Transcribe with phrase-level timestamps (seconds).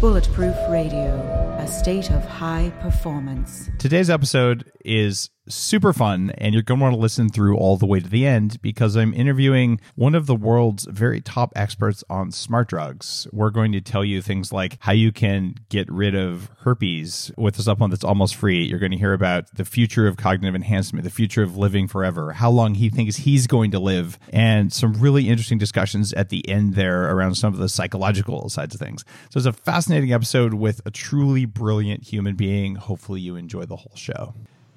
[0.00, 3.70] Bulletproof Radio, a state of high performance.
[3.78, 7.86] Today's episode is super fun, and you're going to want to listen through all the
[7.86, 12.30] way to the end because I'm interviewing one of the world's very top experts on
[12.30, 13.26] smart drugs.
[13.32, 17.58] We're going to tell you things like how you can get rid of herpes with
[17.58, 18.62] a supplement that's almost free.
[18.64, 22.32] You're going to hear about the future of cognitive enhancement, the future of living forever,
[22.32, 26.48] how long he thinks he's going to live, and some really interesting discussions at the
[26.48, 29.04] end there around some of the psychological sides of things.
[29.30, 32.76] So it's a fascinating episode with a truly brilliant human being.
[32.76, 34.34] Hopefully, you enjoy the whole show.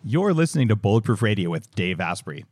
[0.08, 2.46] You're listening to Bulletproof Radio with Dave Asprey.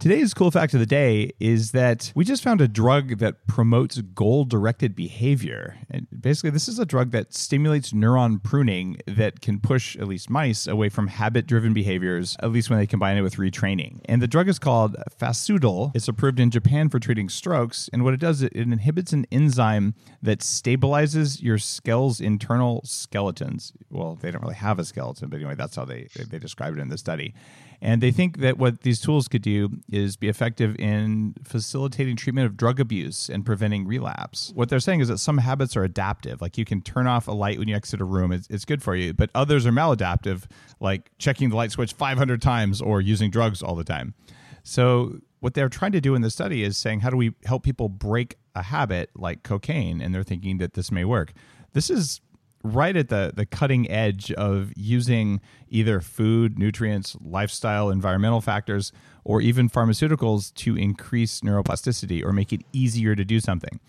[0.00, 4.00] Today's cool fact of the day is that we just found a drug that promotes
[4.00, 5.76] goal directed behavior.
[5.90, 10.30] And basically, this is a drug that stimulates neuron pruning that can push at least
[10.30, 14.00] mice away from habit driven behaviors, at least when they combine it with retraining.
[14.04, 15.90] And the drug is called Fasudil.
[15.96, 17.90] It's approved in Japan for treating strokes.
[17.92, 23.72] And what it does, is it inhibits an enzyme that stabilizes your skull's internal skeletons.
[23.90, 26.80] Well, they don't really have a skeleton, but anyway, that's how they, they describe it
[26.80, 27.34] in the study.
[27.80, 32.46] And they think that what these tools could do is be effective in facilitating treatment
[32.46, 34.52] of drug abuse and preventing relapse.
[34.54, 37.32] What they're saying is that some habits are adaptive, like you can turn off a
[37.32, 40.44] light when you exit a room, it's, it's good for you, but others are maladaptive,
[40.80, 44.14] like checking the light switch 500 times or using drugs all the time.
[44.64, 47.62] So, what they're trying to do in the study is saying, how do we help
[47.62, 50.00] people break a habit like cocaine?
[50.00, 51.32] And they're thinking that this may work.
[51.74, 52.20] This is
[52.74, 58.92] right at the the cutting edge of using either food, nutrients, lifestyle, environmental factors,
[59.24, 63.80] or even pharmaceuticals to increase neuroplasticity or make it easier to do something.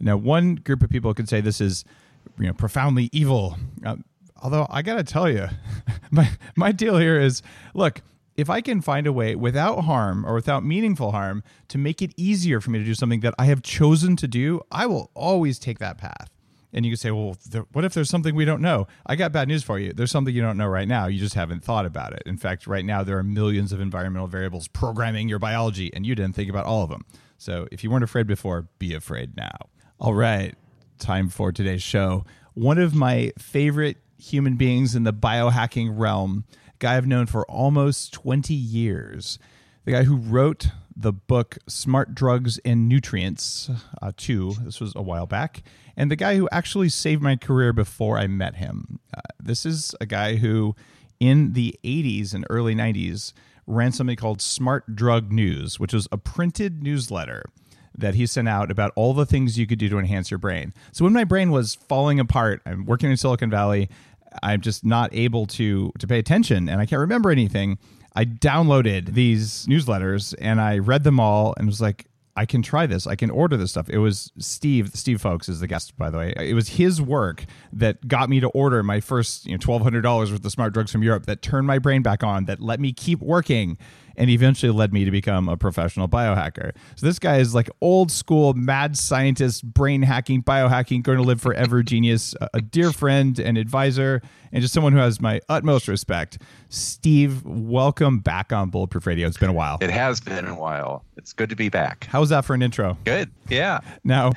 [0.00, 1.84] Now, one group of people could say this is
[2.38, 3.56] you know profoundly evil.
[3.84, 3.96] Uh,
[4.42, 5.48] although I got to tell you,
[6.10, 7.42] my my deal here is
[7.74, 8.02] look,
[8.36, 12.12] if I can find a way without harm or without meaningful harm to make it
[12.16, 15.58] easier for me to do something that I have chosen to do, I will always
[15.58, 16.30] take that path.
[16.76, 18.86] And you can say, well, there, what if there's something we don't know?
[19.06, 19.94] I got bad news for you.
[19.94, 21.06] There's something you don't know right now.
[21.06, 22.22] You just haven't thought about it.
[22.26, 26.14] In fact, right now, there are millions of environmental variables programming your biology, and you
[26.14, 27.06] didn't think about all of them.
[27.38, 29.56] So if you weren't afraid before, be afraid now.
[29.98, 30.54] All right,
[30.98, 32.26] time for today's show.
[32.52, 36.44] One of my favorite human beings in the biohacking realm,
[36.78, 39.38] guy I've known for almost 20 years,
[39.86, 43.70] the guy who wrote the book Smart Drugs and Nutrients,
[44.00, 44.54] uh, two.
[44.62, 45.62] This was a while back.
[45.96, 48.98] And the guy who actually saved my career before I met him.
[49.14, 50.74] Uh, this is a guy who,
[51.20, 53.32] in the 80s and early 90s,
[53.66, 57.44] ran something called Smart Drug News, which was a printed newsletter
[57.98, 60.72] that he sent out about all the things you could do to enhance your brain.
[60.92, 63.88] So when my brain was falling apart, I'm working in Silicon Valley,
[64.42, 67.78] I'm just not able to to pay attention and I can't remember anything.
[68.16, 72.06] I downloaded these newsletters and I read them all and was like,
[72.38, 73.06] I can try this.
[73.06, 73.88] I can order this stuff.
[73.88, 74.90] It was Steve.
[74.94, 76.34] Steve Fowkes is the guest, by the way.
[76.36, 80.02] It was his work that got me to order my first, you know, twelve hundred
[80.02, 81.24] dollars worth of smart drugs from Europe.
[81.26, 82.44] That turned my brain back on.
[82.44, 83.78] That let me keep working
[84.16, 86.72] and eventually led me to become a professional biohacker.
[86.96, 91.40] So this guy is like old school mad scientist, brain hacking, biohacking, going to live
[91.40, 94.22] forever genius, a dear friend and advisor,
[94.52, 96.38] and just someone who has my utmost respect.
[96.68, 99.28] Steve, welcome back on Bulletproof Radio.
[99.28, 99.78] It's been a while.
[99.80, 101.04] It has been a while.
[101.16, 102.06] It's good to be back.
[102.06, 102.96] How was that for an intro?
[103.04, 103.30] Good.
[103.48, 103.80] Yeah.
[104.04, 104.32] Now,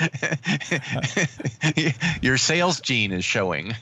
[2.22, 3.74] your sales gene is showing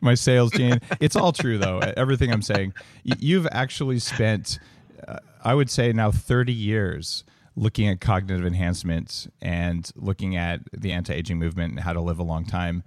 [0.00, 0.80] my sales gene.
[1.00, 1.78] it's all true though.
[1.96, 2.74] Everything I'm saying.
[3.04, 4.58] You've actually spent,
[5.06, 7.24] uh, I would say now 30 years
[7.56, 12.22] looking at cognitive enhancement and looking at the anti-aging movement and how to live a
[12.22, 12.82] long time.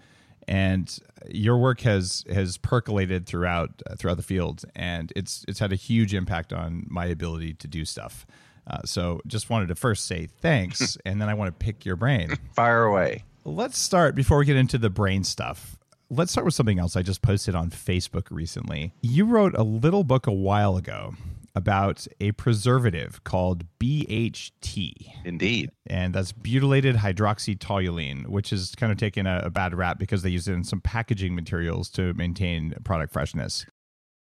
[0.47, 0.97] And
[1.29, 5.77] your work has has percolated throughout uh, throughout the field, and it's it's had a
[5.77, 8.25] huge impact on my ability to do stuff.
[8.67, 11.95] Uh, so, just wanted to first say thanks, and then I want to pick your
[11.95, 12.37] brain.
[12.51, 13.23] Fire away.
[13.45, 15.77] Let's start before we get into the brain stuff
[16.15, 18.93] let's start with something else I just posted on Facebook recently.
[19.01, 21.15] You wrote a little book a while ago
[21.55, 24.93] about a preservative called BHT.
[25.23, 25.69] Indeed.
[25.85, 30.29] And that's butylated hydroxytoluene, which is kind of taken a, a, bad rap because they
[30.29, 33.65] use it in some packaging materials to maintain product freshness.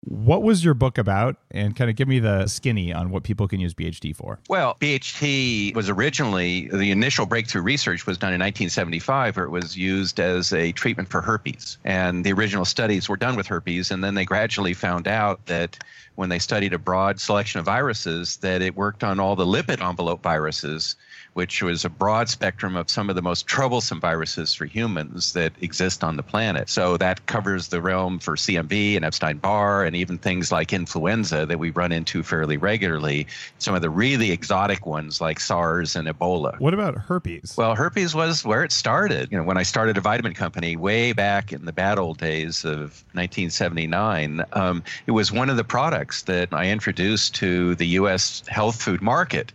[0.06, 1.38] What was your book about?
[1.52, 4.40] And kind of give me the skinny on what people can use BHT for.
[4.50, 9.78] Well, BHT was originally, the initial breakthrough research was done in 1975, where it was
[9.78, 11.78] used as a treatment for herpes.
[11.86, 13.92] And the original studies were done with herpes.
[13.92, 15.78] And then they gradually found out that
[16.16, 19.82] when they studied a broad selection of viruses that it worked on all the lipid
[19.82, 20.96] envelope viruses
[21.34, 25.54] which was a broad spectrum of some of the most troublesome viruses for humans that
[25.62, 26.70] exist on the planet.
[26.70, 31.46] So that covers the realm for CMV and Epstein Barr and even things like influenza
[31.46, 33.28] that we run into fairly regularly.
[33.58, 36.60] Some of the really exotic ones like SARS and Ebola.
[36.60, 37.56] What about herpes?
[37.58, 39.32] Well, herpes was where it started.
[39.32, 42.64] You know, when I started a vitamin company way back in the bad old days
[42.64, 48.44] of 1979, um, it was one of the products that I introduced to the U.S.
[48.48, 49.52] health food market.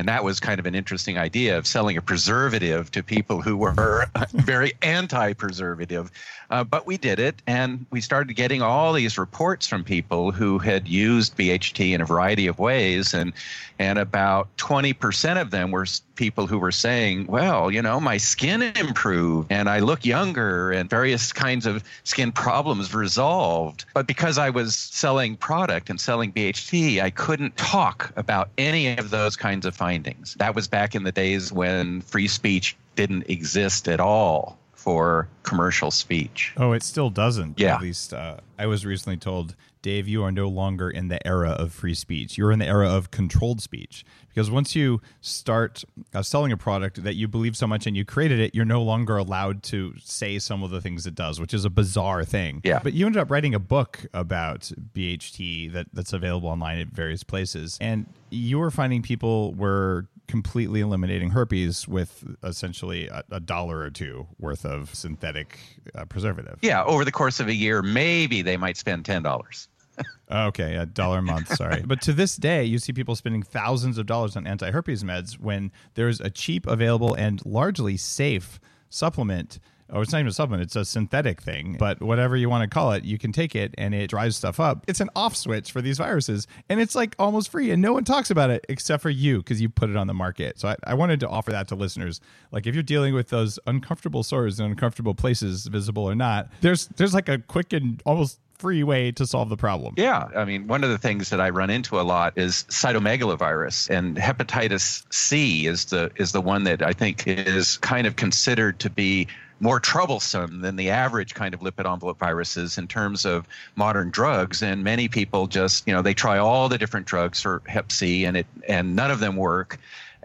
[0.00, 3.54] And that was kind of an interesting idea of selling a preservative to people who
[3.54, 6.10] were very anti preservative.
[6.50, 10.58] Uh, but we did it, and we started getting all these reports from people who
[10.58, 13.14] had used BHT in a variety of ways.
[13.14, 13.32] And,
[13.78, 15.86] and about 20% of them were
[16.16, 20.90] people who were saying, well, you know, my skin improved and I look younger and
[20.90, 23.86] various kinds of skin problems resolved.
[23.94, 29.10] But because I was selling product and selling BHT, I couldn't talk about any of
[29.10, 30.34] those kinds of findings.
[30.34, 35.90] That was back in the days when free speech didn't exist at all for commercial
[35.90, 36.54] speech.
[36.56, 37.60] Oh, it still doesn't.
[37.60, 37.74] Yeah.
[37.74, 41.50] At least uh, I was recently told, Dave, you are no longer in the era
[41.50, 42.38] of free speech.
[42.38, 44.06] You're in the era of controlled speech.
[44.28, 45.84] Because once you start
[46.14, 48.82] uh, selling a product that you believe so much and you created it, you're no
[48.82, 52.62] longer allowed to say some of the things it does, which is a bizarre thing.
[52.64, 52.80] Yeah.
[52.82, 57.22] But you ended up writing a book about BHT that, that's available online at various
[57.22, 57.76] places.
[57.80, 63.90] And you were finding people were completely eliminating herpes with essentially a, a dollar or
[63.90, 65.58] two worth of synthetic
[65.94, 66.58] uh, preservative.
[66.62, 69.66] Yeah, over the course of a year, maybe they might spend $10.
[70.32, 71.54] Okay, a dollar a month.
[71.56, 75.38] Sorry, but to this day, you see people spending thousands of dollars on anti-herpes meds
[75.38, 79.58] when there's a cheap, available, and largely safe supplement.
[79.92, 81.76] Or it's not even a supplement; it's a synthetic thing.
[81.78, 84.60] But whatever you want to call it, you can take it, and it drives stuff
[84.60, 84.84] up.
[84.88, 88.04] It's an off switch for these viruses, and it's like almost free, and no one
[88.04, 90.58] talks about it except for you because you put it on the market.
[90.58, 92.20] So I, I wanted to offer that to listeners.
[92.52, 96.86] Like if you're dealing with those uncomfortable sores and uncomfortable places, visible or not, there's
[96.96, 99.94] there's like a quick and almost free way to solve the problem.
[99.96, 103.88] Yeah, I mean, one of the things that I run into a lot is cytomegalovirus,
[103.88, 108.78] and hepatitis C is the is the one that I think is kind of considered
[108.80, 109.26] to be
[109.60, 113.46] more troublesome than the average kind of lipid envelope viruses in terms of
[113.76, 117.62] modern drugs and many people just you know they try all the different drugs for
[117.66, 119.78] hep c and it and none of them work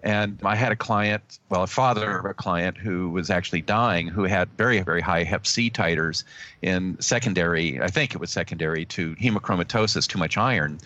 [0.05, 4.07] and I had a client, well, a father of a client who was actually dying,
[4.07, 6.23] who had very, very high Hep C titers
[6.61, 10.77] in secondary, I think it was secondary to hemochromatosis, too much iron.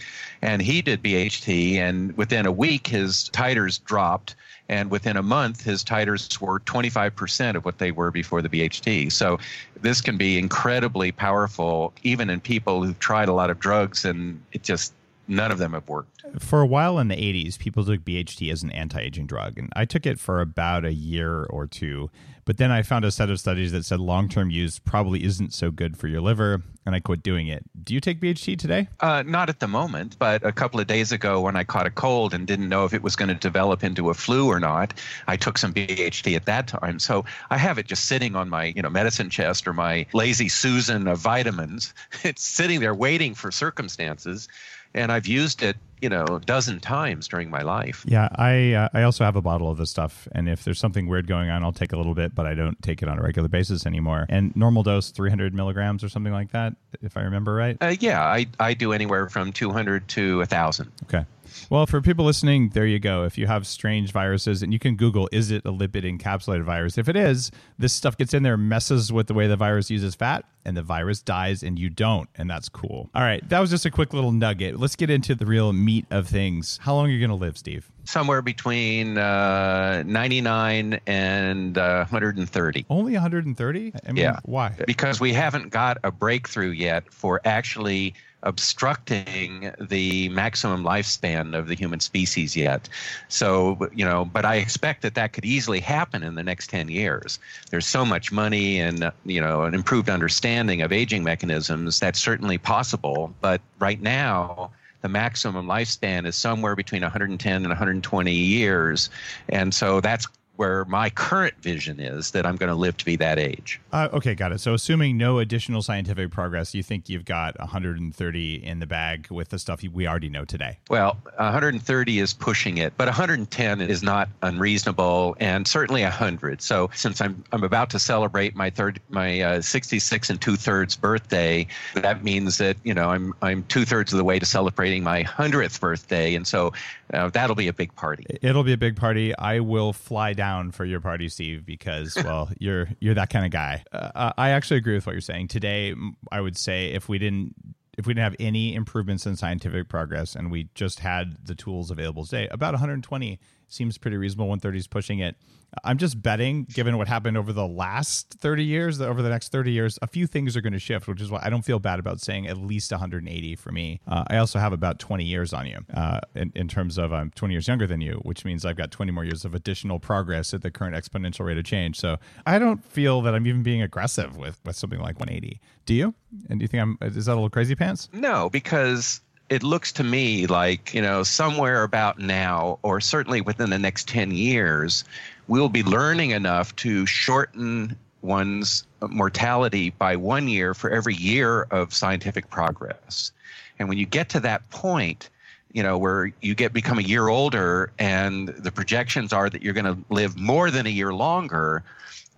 [0.42, 4.36] And he did BHT, and within a week, his titers dropped.
[4.70, 9.12] And within a month, his titers were 25% of what they were before the BHT.
[9.12, 9.40] So
[9.82, 14.42] this can be incredibly powerful, even in people who've tried a lot of drugs and
[14.52, 14.94] it just
[15.30, 16.22] none of them have worked.
[16.40, 19.70] For a while in the 80s, people took BHT as an anti aging drug, and
[19.76, 22.10] I took it for about a year or two.
[22.50, 25.54] But then I found a set of studies that said long term use probably isn't
[25.54, 27.64] so good for your liver, and I quit doing it.
[27.84, 28.88] Do you take BHT today?
[29.00, 31.92] Uh, not at the moment, but a couple of days ago when I caught a
[31.92, 34.96] cold and didn't know if it was going to develop into a flu or not,
[35.28, 36.98] I took some BHT at that time.
[36.98, 40.50] So I have it just sitting on my you know medicine chest or my lazy
[40.50, 41.94] Susan of vitamins.
[42.24, 44.48] It's sitting there waiting for circumstances
[44.94, 48.04] and I've used it, you know, a dozen times during my life.
[48.08, 51.08] Yeah, I uh, I also have a bottle of this stuff, and if there's something
[51.08, 53.22] weird going on, I'll take a little bit, but I don't take it on a
[53.22, 54.26] regular basis anymore.
[54.30, 57.78] And normal dose, 300 milligrams or something like that, if I remember right.
[57.82, 60.92] Uh, yeah, I I do anywhere from 200 to a thousand.
[61.04, 61.26] Okay.
[61.70, 63.24] Well, for people listening, there you go.
[63.24, 66.98] If you have strange viruses, and you can Google, is it a lipid encapsulated virus?
[66.98, 70.16] If it is, this stuff gets in there, messes with the way the virus uses
[70.16, 72.30] fat, and the virus dies, and you don't.
[72.36, 73.10] And that's cool.
[73.16, 73.48] All right.
[73.50, 74.80] That was just a quick little nugget.
[74.80, 76.80] Let's get into the real meat of things.
[76.82, 77.90] How long are you going to live, Steve?
[78.04, 82.86] Somewhere between uh, 99 and uh, 130.
[82.90, 83.94] Only 130?
[84.08, 84.40] I mean, Yeah.
[84.44, 84.76] Why?
[84.86, 91.76] Because we haven't got a breakthrough yet for actually obstructing the maximum lifespan of the
[91.76, 92.88] human species yet.
[93.28, 96.90] So, you know, but I expect that that could easily happen in the next 10
[96.90, 97.40] years.
[97.70, 102.58] There's so much money and, you know, an improved understanding of aging mechanisms that's certainly
[102.58, 103.34] possible.
[103.42, 109.10] But right now, the maximum lifespan is somewhere between 110 and 120 years.
[109.50, 110.28] And so that's
[110.60, 113.80] where my current vision is that I'm going to live to be that age.
[113.94, 114.60] Uh, okay, got it.
[114.60, 119.50] So, assuming no additional scientific progress, you think you've got 130 in the bag with
[119.50, 120.78] the stuff we already know today?
[120.90, 126.62] Well, 130 is pushing it, but 110 is not unreasonable, and certainly 100.
[126.62, 130.98] So, since I'm I'm about to celebrate my third my uh, 66 and two thirds
[130.98, 135.06] birthday, that means that you know I'm I'm two thirds of the way to celebrating
[135.06, 136.74] my hundredth birthday, and so
[137.14, 138.26] uh, that'll be a big party.
[138.42, 139.34] It'll be a big party.
[139.38, 143.52] I will fly down for your party, Steve, because well, you're you're that kind of
[143.52, 143.84] guy.
[143.92, 145.48] Uh, I actually agree with what you're saying.
[145.48, 145.94] Today,
[146.32, 147.56] I would say if we didn't
[147.98, 151.92] if we didn't have any improvements in scientific progress and we just had the tools
[151.92, 154.48] available today, about 120 seems pretty reasonable.
[154.48, 155.36] 130 is pushing it.
[155.84, 159.72] I'm just betting, given what happened over the last 30 years, over the next 30
[159.72, 162.00] years, a few things are going to shift, which is why I don't feel bad
[162.00, 164.02] about saying at least 180 for me.
[164.08, 167.32] Uh, I also have about 20 years on you uh, in, in terms of I'm
[167.32, 170.54] 20 years younger than you, which means I've got 20 more years of additional progress
[170.54, 172.00] at the current exponential rate of change.
[172.00, 175.60] So I don't feel that I'm even being aggressive with, with something like 180.
[175.86, 176.14] Do you?
[176.50, 178.10] And do you think I'm, is that a little crazy pants?
[178.14, 183.70] No, because it looks to me like, you know, somewhere about now, or certainly within
[183.70, 185.04] the next 10 years,
[185.50, 191.94] we'll be learning enough to shorten one's mortality by one year for every year of
[191.94, 193.32] scientific progress.
[193.80, 195.30] And when you get to that point,
[195.74, 199.74] you know, where you get become a year older and the projections are that you're
[199.74, 201.84] going to live more than a year longer,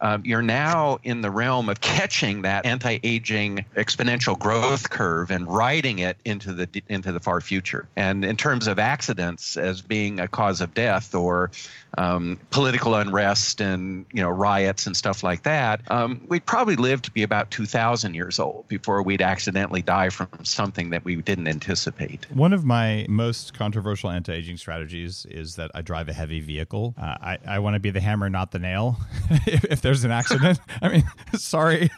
[0.01, 5.99] um, you're now in the realm of catching that anti-aging exponential growth curve and riding
[5.99, 7.87] it into the into the far future.
[7.95, 11.51] And in terms of accidents as being a cause of death or
[11.98, 17.01] um, political unrest and you know riots and stuff like that, um, we'd probably live
[17.03, 21.48] to be about 2,000 years old before we'd accidentally die from something that we didn't
[21.48, 22.25] anticipate.
[22.31, 26.95] One of my most controversial anti-aging strategies is that I drive a heavy vehicle.
[26.98, 28.98] Uh, I, I want to be the hammer, not the nail.
[29.45, 31.03] if, if there's an accident, I mean,
[31.36, 31.89] sorry.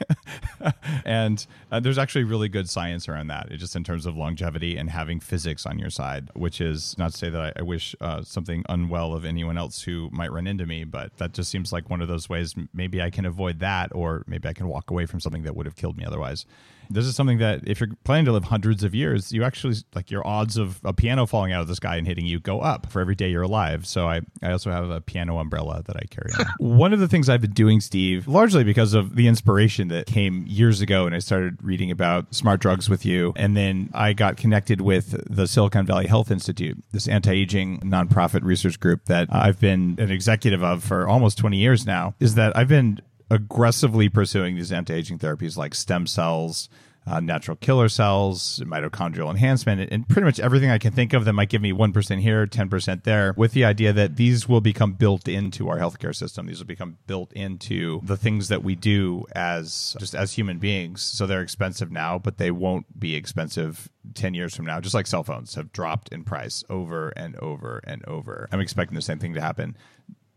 [1.05, 4.77] and uh, there's actually really good science around that, it just in terms of longevity
[4.77, 7.95] and having physics on your side, which is not to say that I, I wish
[8.01, 11.71] uh, something unwell of anyone else who might run into me, but that just seems
[11.71, 14.91] like one of those ways maybe I can avoid that, or maybe I can walk
[14.91, 16.45] away from something that would have killed me otherwise
[16.93, 20.11] this is something that if you're planning to live hundreds of years, you actually like
[20.11, 22.91] your odds of a piano falling out of the sky and hitting you go up
[22.91, 23.85] for every day you're alive.
[23.85, 26.31] So I, I also have a piano umbrella that I carry.
[26.59, 30.45] One of the things I've been doing, Steve, largely because of the inspiration that came
[30.47, 33.33] years ago and I started reading about smart drugs with you.
[33.35, 38.79] And then I got connected with the Silicon Valley Health Institute, this anti-aging nonprofit research
[38.79, 42.67] group that I've been an executive of for almost 20 years now, is that I've
[42.67, 43.01] been
[43.33, 46.69] aggressively pursuing these anti-aging therapies like stem cells,
[47.05, 51.33] uh, natural killer cells, mitochondrial enhancement, and pretty much everything I can think of that
[51.33, 55.27] might give me 1% here, 10% there, with the idea that these will become built
[55.27, 56.45] into our healthcare system.
[56.45, 61.01] These will become built into the things that we do as just as human beings.
[61.01, 65.07] So they're expensive now, but they won't be expensive 10 years from now, just like
[65.07, 68.47] cell phones have dropped in price over and over and over.
[68.51, 69.75] I'm expecting the same thing to happen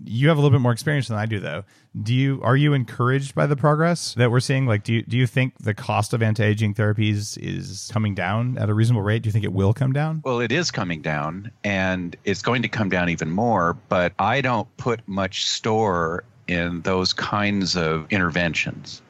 [0.05, 1.65] you have a little bit more experience than I do, though.
[2.01, 4.67] Do you are you encouraged by the progress that we're seeing?
[4.67, 8.59] Like, do you do you think the cost of anti aging therapies is coming down
[8.59, 9.23] at a reasonable rate?
[9.23, 10.21] Do you think it will come down?
[10.25, 13.75] Well, it is coming down, and it's going to come down even more.
[13.89, 19.03] But I don't put much store in those kinds of interventions.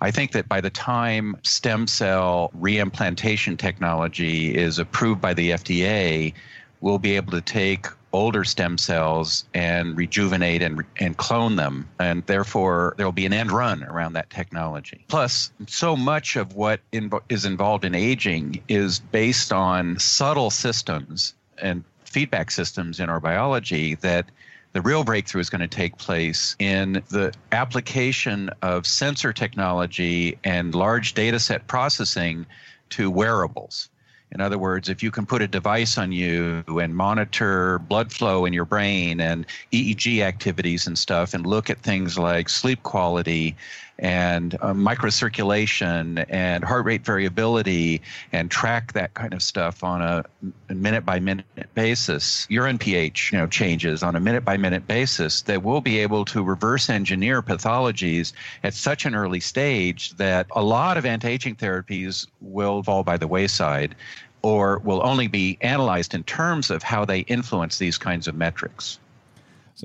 [0.00, 6.34] I think that by the time stem cell reimplantation technology is approved by the FDA,
[6.80, 11.88] we'll be able to take older stem cells and rejuvenate and, and clone them.
[11.98, 15.04] And therefore, there will be an end run around that technology.
[15.08, 16.80] Plus, so much of what
[17.28, 23.94] is involved in aging is based on subtle systems and feedback systems in our biology
[23.96, 24.26] that
[24.72, 30.74] the real breakthrough is going to take place in the application of sensor technology and
[30.74, 32.46] large data set processing
[32.90, 33.88] to wearables.
[34.32, 38.44] In other words, if you can put a device on you and monitor blood flow
[38.44, 43.56] in your brain and EEG activities and stuff, and look at things like sleep quality
[43.98, 50.24] and uh, microcirculation and heart rate variability and track that kind of stuff on a
[50.68, 55.42] minute by minute basis, urine pH you know changes on a minute by minute basis,
[55.42, 60.62] that we'll be able to reverse engineer pathologies at such an early stage that a
[60.62, 63.94] lot of anti-aging therapies will fall by the wayside
[64.42, 68.98] or will only be analyzed in terms of how they influence these kinds of metrics.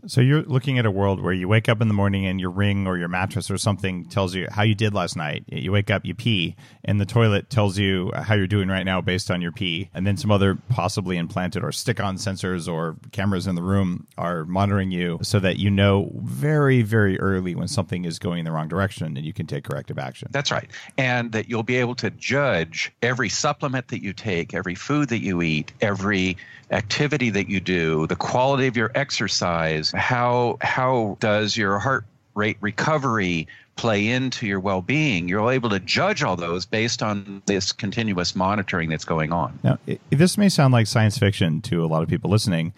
[0.07, 2.49] So you're looking at a world where you wake up in the morning and your
[2.49, 5.43] ring or your mattress or something tells you how you did last night.
[5.47, 6.55] You wake up, you pee,
[6.85, 9.89] and the toilet tells you how you're doing right now based on your pee.
[9.93, 14.07] And then some other possibly implanted or stick on sensors or cameras in the room
[14.17, 18.45] are monitoring you so that you know very, very early when something is going in
[18.45, 20.29] the wrong direction and you can take corrective action.
[20.31, 20.69] That's right.
[20.97, 25.19] And that you'll be able to judge every supplement that you take, every food that
[25.19, 26.37] you eat, every
[26.71, 32.57] activity that you do, the quality of your exercise, how how does your heart rate
[32.61, 35.27] recovery play into your well-being?
[35.27, 39.59] You're able to judge all those based on this continuous monitoring that's going on.
[39.63, 42.73] Now it, this may sound like science fiction to a lot of people listening.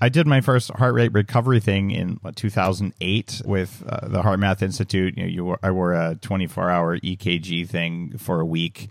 [0.00, 4.60] I did my first heart rate recovery thing in what, 2008 with uh, the HeartMath
[4.60, 5.16] Institute.
[5.16, 8.88] You know, you wore, I wore a 24-hour EKG thing for a week,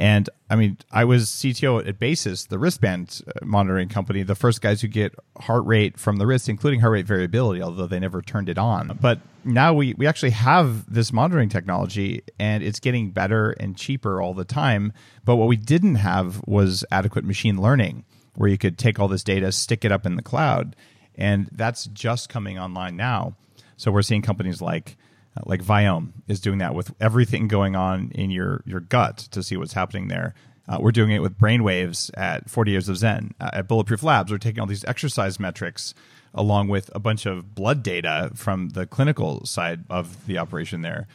[0.00, 4.62] and I mean, I was CTO at Basis, the wristband uh, monitoring company, the first
[4.62, 8.22] guys who get heart rate from the wrist, including heart rate variability, although they never
[8.22, 8.98] turned it on.
[8.98, 14.22] But now we, we actually have this monitoring technology and it's getting better and cheaper
[14.22, 14.94] all the time.
[15.26, 19.22] But what we didn't have was adequate machine learning where you could take all this
[19.22, 20.76] data, stick it up in the cloud.
[21.14, 23.36] And that's just coming online now.
[23.76, 24.96] So we're seeing companies like
[25.44, 29.56] like Viome is doing that with everything going on in your your gut to see
[29.56, 30.34] what's happening there.
[30.68, 33.34] Uh, we're doing it with brainwaves at 40 Years of Zen.
[33.40, 35.94] Uh, at Bulletproof Labs, we're taking all these exercise metrics
[36.32, 41.08] along with a bunch of blood data from the clinical side of the operation there.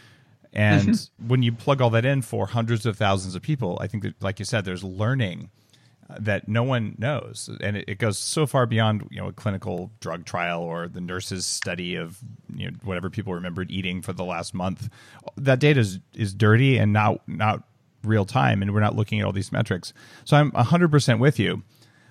[0.51, 1.27] And mm-hmm.
[1.27, 4.21] when you plug all that in for hundreds of thousands of people, I think that,
[4.21, 5.49] like you said, there's learning
[6.19, 9.91] that no one knows, and it, it, goes so far beyond you know a clinical
[9.99, 12.19] drug trial or the nurse's study of
[12.55, 14.89] you know whatever people remembered eating for the last month.
[15.35, 17.63] That data is is dirty and not not
[18.03, 19.93] real time, and we're not looking at all these metrics.
[20.25, 21.63] So I'm hundred percent with you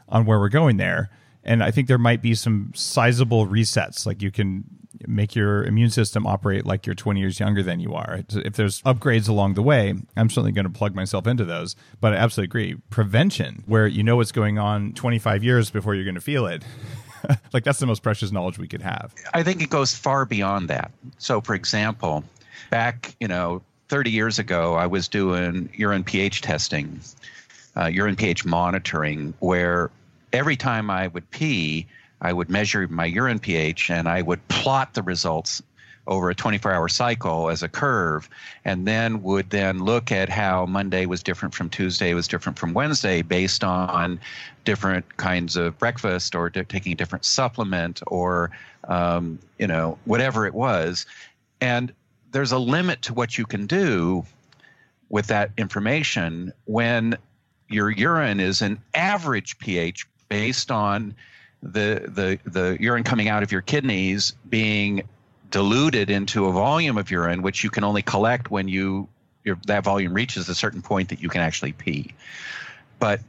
[0.08, 1.10] on where we're going there,
[1.44, 4.06] and I think there might be some sizable resets.
[4.06, 4.64] Like you can
[5.06, 8.20] make your immune system operate like you're 20 years younger than you are.
[8.30, 11.76] If there's upgrades along the way, I'm certainly going to plug myself into those.
[12.00, 12.82] But I absolutely agree.
[12.90, 16.62] Prevention, where you know what's going on 25 years before you're going to feel it.
[17.52, 19.14] like that's the most precious knowledge we could have.
[19.32, 20.90] I think it goes far beyond that.
[21.18, 22.24] So, for example,
[22.70, 27.00] back, you know, 30 years ago, I was doing urine pH testing,
[27.76, 29.90] uh, urine pH monitoring, where
[30.34, 31.86] every time I would pee,
[32.20, 35.62] I would measure my urine pH and I would plot the results
[36.06, 38.28] over a 24 hour cycle as a curve
[38.66, 42.74] and then would then look at how monday was different from tuesday was different from
[42.74, 44.20] wednesday based on
[44.64, 48.50] different kinds of breakfast or taking a different supplement or
[48.88, 51.06] um, you know whatever it was.
[51.60, 51.92] And
[52.32, 54.24] there's a limit to what you can do
[55.08, 57.16] with that information when
[57.68, 61.14] your urine is an average ph based on
[61.62, 65.02] the the the urine coming out of your kidneys being
[65.50, 69.08] diluted into a volume of urine which you can only collect when you
[69.44, 72.12] your, that volume reaches a certain point that you can actually pee.
[72.98, 73.20] But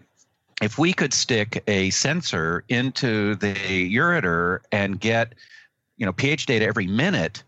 [0.61, 3.53] if we could stick a sensor into the
[3.95, 5.33] ureter and get
[5.97, 7.43] you know pH data every minute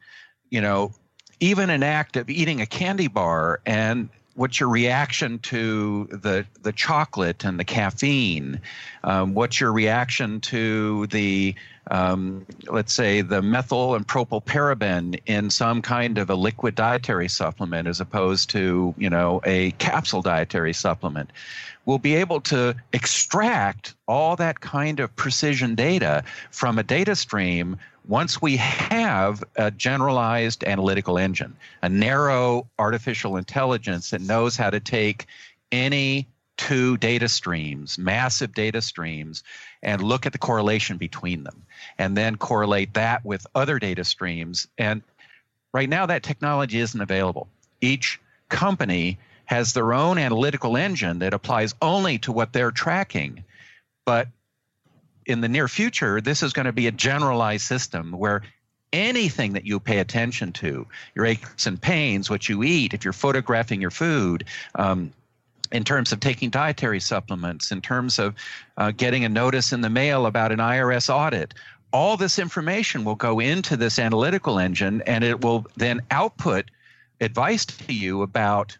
[0.51, 0.93] you know
[1.39, 6.71] even an act of eating a candy bar and what's your reaction to the the
[6.71, 8.61] chocolate and the caffeine?
[9.03, 11.55] Um, what's your reaction to the
[11.89, 17.87] um, let's say the methyl and propylparaben in some kind of a liquid dietary supplement
[17.87, 21.31] as opposed to you know a capsule dietary supplement?
[21.85, 27.77] We'll be able to extract all that kind of precision data from a data stream
[28.07, 34.79] once we have a generalized analytical engine, a narrow artificial intelligence that knows how to
[34.79, 35.25] take
[35.71, 39.43] any two data streams, massive data streams,
[39.83, 41.63] and look at the correlation between them,
[41.97, 44.67] and then correlate that with other data streams.
[44.77, 45.03] And
[45.73, 47.47] right now, that technology isn't available.
[47.81, 53.43] Each company has their own analytical engine that applies only to what they're tracking.
[54.05, 54.27] But
[55.27, 58.41] in the near future, this is going to be a generalized system where
[58.93, 63.13] anything that you pay attention to, your aches and pains, what you eat, if you're
[63.13, 65.11] photographing your food, um,
[65.71, 68.33] in terms of taking dietary supplements, in terms of
[68.77, 71.53] uh, getting a notice in the mail about an IRS audit,
[71.91, 76.71] all this information will go into this analytical engine and it will then output
[77.19, 78.77] advice to you about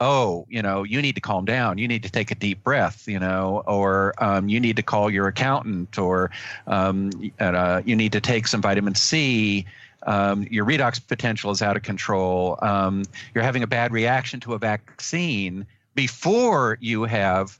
[0.00, 1.78] oh, you know, you need to calm down.
[1.78, 5.10] You need to take a deep breath, you know, or um, you need to call
[5.10, 6.30] your accountant, or
[6.66, 9.66] um, uh, you need to take some vitamin C.
[10.06, 12.58] Um, your redox potential is out of control.
[12.62, 13.02] Um,
[13.34, 17.58] you're having a bad reaction to a vaccine before you have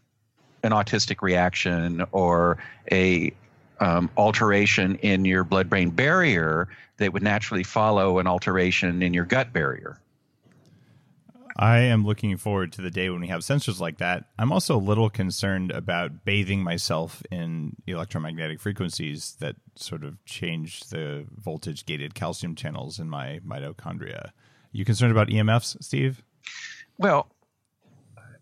[0.63, 2.57] an autistic reaction or
[2.91, 3.33] a
[3.81, 9.25] um, alteration in your blood brain barrier that would naturally follow an alteration in your
[9.25, 9.99] gut barrier.
[11.57, 14.25] I am looking forward to the day when we have sensors like that.
[14.39, 20.81] I'm also a little concerned about bathing myself in electromagnetic frequencies that sort of change
[20.91, 24.31] the voltage gated calcium channels in my mitochondria.
[24.73, 26.23] You concerned about EMFs, Steve?
[26.99, 27.29] Well,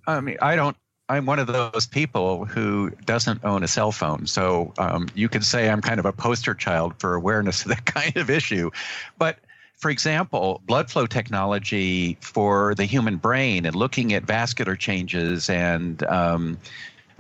[0.07, 0.77] I mean, I don't.
[1.11, 5.42] I'm one of those people who doesn't own a cell phone, so um, you could
[5.42, 8.71] say I'm kind of a poster child for awareness of that kind of issue.
[9.16, 9.38] But
[9.79, 16.03] for example, blood flow technology for the human brain and looking at vascular changes and
[16.05, 16.59] um,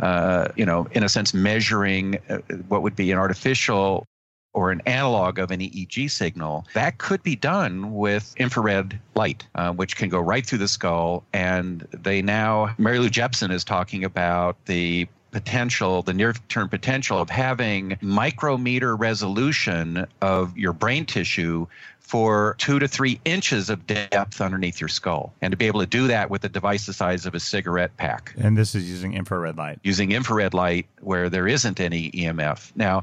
[0.00, 4.06] uh, you know, in a sense, measuring uh, what would be an artificial
[4.54, 9.72] or an analog of an EEG signal, that could be done with infrared light, uh,
[9.72, 11.24] which can go right through the skull.
[11.32, 15.06] And they now, Mary Lou Jepsen is talking about the
[15.38, 21.68] potential, the near term potential of having micrometer resolution of your brain tissue
[22.00, 25.34] for two to three inches of depth underneath your skull.
[25.42, 27.96] And to be able to do that with a device the size of a cigarette
[27.98, 28.34] pack.
[28.38, 29.78] And this is using infrared light.
[29.84, 32.72] Using infrared light where there isn't any EMF.
[32.74, 33.02] Now,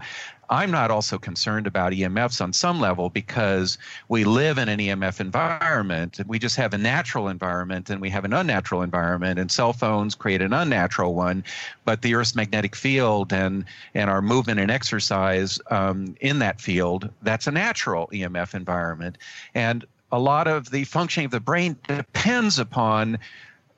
[0.49, 3.77] I'm not also concerned about EMFs on some level because
[4.09, 8.25] we live in an EMF environment we just have a natural environment and we have
[8.25, 11.43] an unnatural environment and cell phones create an unnatural one.
[11.83, 17.09] But the Earth's magnetic field and, and our movement and exercise um, in that field,
[17.21, 19.17] that's a natural EMF environment.
[19.53, 23.17] And a lot of the functioning of the brain depends upon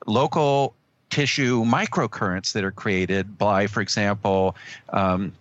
[0.06, 0.74] local
[1.10, 4.54] tissue microcurrents that are created by, for example,
[4.90, 5.32] um,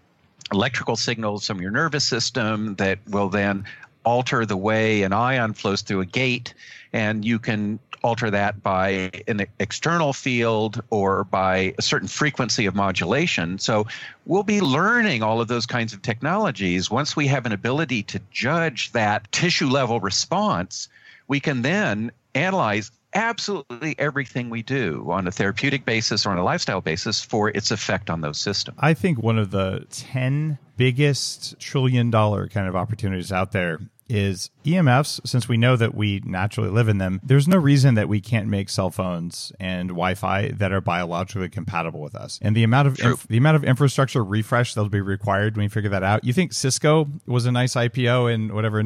[0.52, 3.66] electrical signals from your nervous system that will then
[4.04, 6.54] alter the way an ion flows through a gate
[6.94, 12.76] and you can alter that by an external field or by a certain frequency of
[12.76, 13.60] modulation.
[13.60, 13.88] So
[14.26, 16.90] we'll be learning all of those kinds of technologies.
[16.90, 20.88] Once we have an ability to judge that tissue level response,
[21.28, 26.44] we can then analyze absolutely everything we do on a therapeutic basis or on a
[26.44, 28.78] lifestyle basis for its effect on those systems.
[28.82, 34.50] I think one of the 10 biggest trillion dollar kind of opportunities out there is
[34.64, 38.22] EMFs, since we know that we naturally live in them, there's no reason that we
[38.22, 42.40] can't make cell phones and Wi-Fi that are biologically compatible with us.
[42.42, 45.70] And the amount of inf- the amount of infrastructure refresh that'll be required when we
[45.70, 46.24] figure that out.
[46.24, 48.82] You think Cisco was a nice IPO in whatever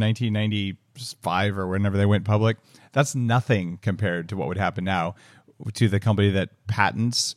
[1.02, 2.58] 1995 or whenever they went public?
[2.94, 5.16] That's nothing compared to what would happen now
[5.74, 7.36] to the company that patents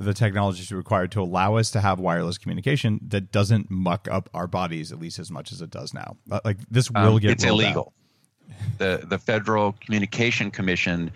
[0.00, 4.46] the technology required to allow us to have wireless communication that doesn't muck up our
[4.46, 6.16] bodies at least as much as it does now.
[6.30, 7.92] Uh, like this will um, get it's illegal.
[8.78, 11.10] the the Federal Communication Commission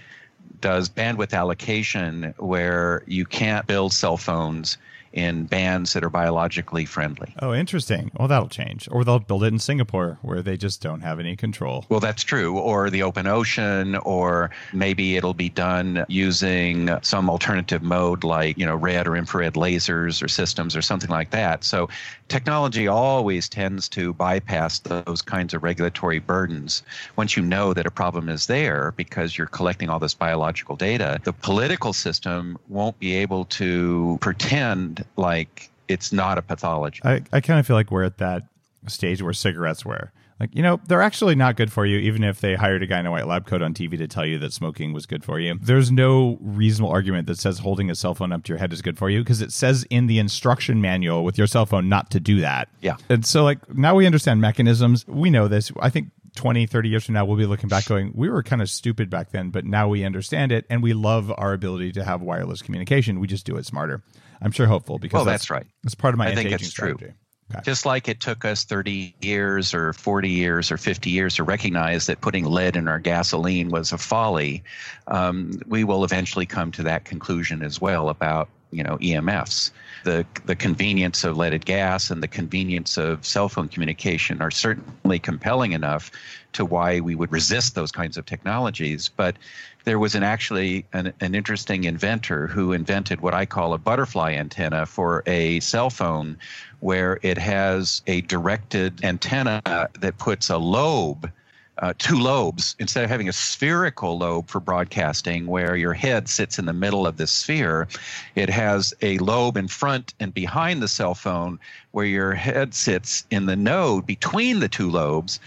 [0.61, 4.79] does bandwidth allocation where you can't build cell phones
[5.16, 7.35] in bands that are biologically friendly.
[7.40, 8.11] Oh, interesting.
[8.18, 8.87] Well, that'll change.
[8.92, 11.87] Or they'll build it in Singapore where they just don't have any control.
[11.88, 12.59] Well, that's true.
[12.59, 18.66] Or the open ocean, or maybe it'll be done using some alternative mode like, you
[18.66, 21.64] know, red or infrared lasers or systems or something like that.
[21.64, 21.88] So
[22.29, 26.83] technology always tends to bypass those kinds of regulatory burdens.
[27.16, 31.18] Once you know that a problem is there because you're collecting all this biological data,
[31.24, 37.01] the political system won't be able to pretend like it's not a pathology.
[37.05, 38.45] I, I kind of feel like we're at that
[38.87, 40.12] stage where cigarettes were.
[40.38, 43.01] Like, you know, they're actually not good for you, even if they hired a guy
[43.01, 45.40] in a white lab coat on TV to tell you that smoking was good for
[45.40, 45.59] you.
[45.62, 48.83] There's no reasonable argument that says holding a cell phone up to your head is
[48.83, 52.11] good for you because it says in the instruction manual with your cell phone not
[52.11, 52.69] to do that.
[52.83, 52.97] Yeah.
[53.09, 55.07] And so, like, now we understand mechanisms.
[55.09, 55.73] We know this.
[55.81, 58.61] I think 20, 30 years from now, we'll be looking back going, we were kind
[58.61, 62.05] of stupid back then, but now we understand it and we love our ability to
[62.05, 63.21] have wireless communication.
[63.21, 64.03] We just do it smarter.
[64.40, 65.66] I'm sure hopeful because well, that's, that's right.
[65.83, 67.07] That's part of my I think it's strategy.
[67.07, 67.14] true.
[67.53, 67.61] Okay.
[67.62, 72.07] Just like it took us 30 years or 40 years or 50 years to recognize
[72.07, 74.64] that putting lead in our gasoline was a folly,
[75.07, 79.70] um, we will eventually come to that conclusion as well about you know EMFs.
[80.05, 85.18] The the convenience of leaded gas and the convenience of cell phone communication are certainly
[85.18, 86.11] compelling enough
[86.57, 89.09] to why we would resist those kinds of technologies.
[89.09, 89.37] But
[89.85, 94.33] there was an actually an, an interesting inventor who invented what I call a butterfly
[94.33, 96.37] antenna for a cell phone
[96.81, 99.62] where it has a directed antenna
[100.01, 101.31] that puts a lobe
[101.79, 106.59] uh, two lobes instead of having a spherical lobe for broadcasting where your head sits
[106.59, 107.87] in the middle of the sphere
[108.35, 111.59] it has a lobe in front and behind the cell phone
[111.90, 115.38] where your head sits in the node between the two lobes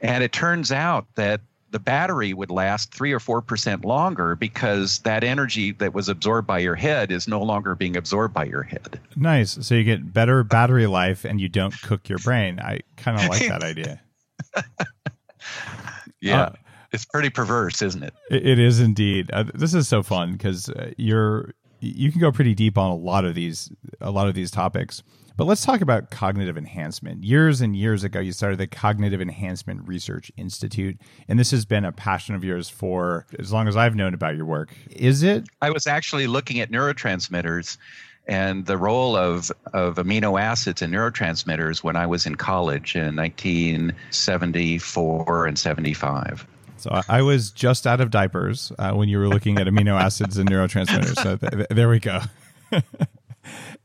[0.00, 5.00] and it turns out that the battery would last three or four percent longer because
[5.00, 8.62] that energy that was absorbed by your head is no longer being absorbed by your
[8.62, 9.00] head.
[9.16, 9.58] Nice.
[9.66, 12.60] So you get better battery life and you don't cook your brain.
[12.60, 14.00] I kind of like that idea.
[16.20, 16.42] yeah.
[16.42, 16.52] Uh,
[16.92, 18.14] it's pretty perverse, isn't it?
[18.30, 19.30] It is indeed.
[19.32, 22.96] Uh, this is so fun because uh, you're you can go pretty deep on a
[22.96, 25.02] lot of these a lot of these topics.
[25.36, 27.22] But let's talk about cognitive enhancement.
[27.22, 30.96] Years and years ago, you started the Cognitive Enhancement Research Institute,
[31.28, 34.34] and this has been a passion of yours for as long as I've known about
[34.34, 34.70] your work.
[34.90, 35.46] Is it?
[35.60, 37.76] I was actually looking at neurotransmitters
[38.26, 43.14] and the role of, of amino acids and neurotransmitters when I was in college in
[43.16, 46.46] 1974 and 75.
[46.78, 50.38] So I was just out of diapers uh, when you were looking at amino acids
[50.38, 51.22] and neurotransmitters.
[51.22, 52.20] So th- th- there we go.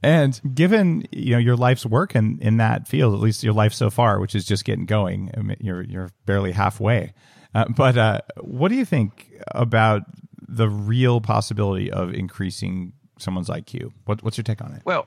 [0.04, 3.74] and given you know your life's work in, in that field, at least your life
[3.74, 7.14] so far, which is just getting going, I mean, you're you're barely halfway.
[7.54, 10.04] Uh, but uh, what do you think about
[10.48, 13.92] the real possibility of increasing someone's IQ?
[14.06, 14.82] What, what's your take on it?
[14.86, 15.06] Well,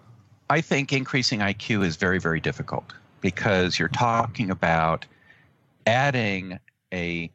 [0.51, 5.07] I think increasing IQ is very very difficult because you're talking about
[5.87, 6.59] adding
[6.93, 7.31] a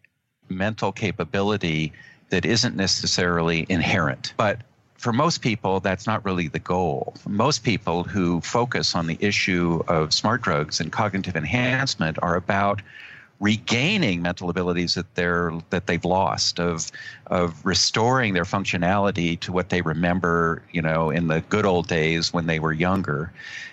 [0.47, 1.91] mental capability
[2.29, 4.33] that isn't necessarily inherent.
[4.37, 4.61] But
[4.99, 7.15] for most people, that's not really the goal.
[7.25, 12.81] Most people who focus on the issue of smart drugs and cognitive enhancement are about
[13.39, 16.91] regaining mental abilities that they're that they've lost of
[17.27, 22.33] of restoring their functionality to what they remember you know in the good old days
[22.33, 23.31] when they were younger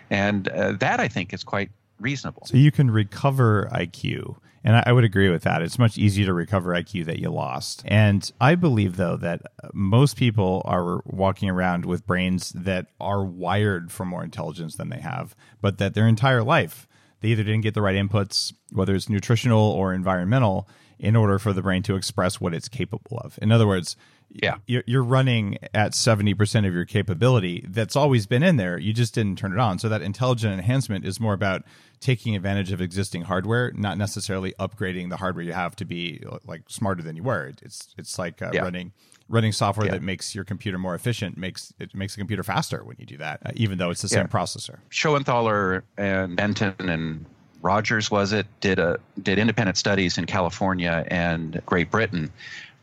[0.08, 4.92] and uh, that i think is quite reasonable so you can recover iq and I
[4.92, 5.62] would agree with that.
[5.62, 7.82] It's much easier to recover IQ that you lost.
[7.84, 13.24] And I believe, though, that uh, most people are walking around with brains that are
[13.24, 16.88] wired for more intelligence than they have, but that their entire life,
[17.20, 21.52] they either didn't get the right inputs, whether it's nutritional or environmental, in order for
[21.52, 23.38] the brain to express what it's capable of.
[23.40, 23.96] In other words,
[24.30, 29.14] yeah you're running at 70% of your capability that's always been in there you just
[29.14, 31.62] didn't turn it on so that intelligent enhancement is more about
[32.00, 36.62] taking advantage of existing hardware not necessarily upgrading the hardware you have to be like
[36.68, 38.62] smarter than you were it's it's like uh, yeah.
[38.62, 38.92] running
[39.28, 39.92] running software yeah.
[39.92, 43.16] that makes your computer more efficient makes it makes the computer faster when you do
[43.16, 44.22] that uh, even though it's the yeah.
[44.22, 47.24] same processor schoenthaler and benton and
[47.62, 52.30] rogers was it did a did independent studies in california and great britain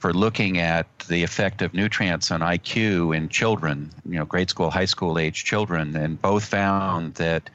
[0.03, 4.69] for looking at the effect of nutrients on IQ in children, you know, grade school,
[4.69, 7.49] high school age children, and both found that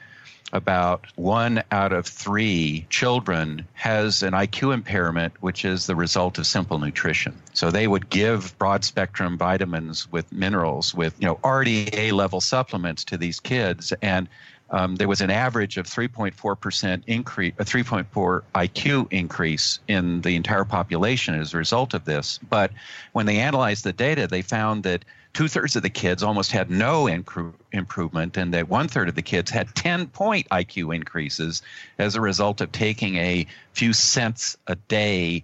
[0.53, 6.45] about one out of three children has an IQ impairment, which is the result of
[6.47, 7.33] simple nutrition.
[7.53, 13.03] So they would give broad spectrum vitamins with minerals, with you know RDA level supplements
[13.05, 14.27] to these kids, and
[14.71, 20.65] um, there was an average of 3.4% increase, a 3.4 IQ increase in the entire
[20.65, 22.39] population as a result of this.
[22.49, 22.71] But
[23.13, 26.69] when they analyzed the data, they found that two thirds of the kids almost had
[26.69, 31.61] no incru- improvement, and that one third of the kids had 10 point IQ increases
[31.97, 35.43] as a result of taking a few cents a day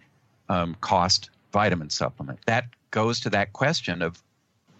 [0.49, 2.39] um, cost vitamin supplement.
[2.45, 4.21] That goes to that question of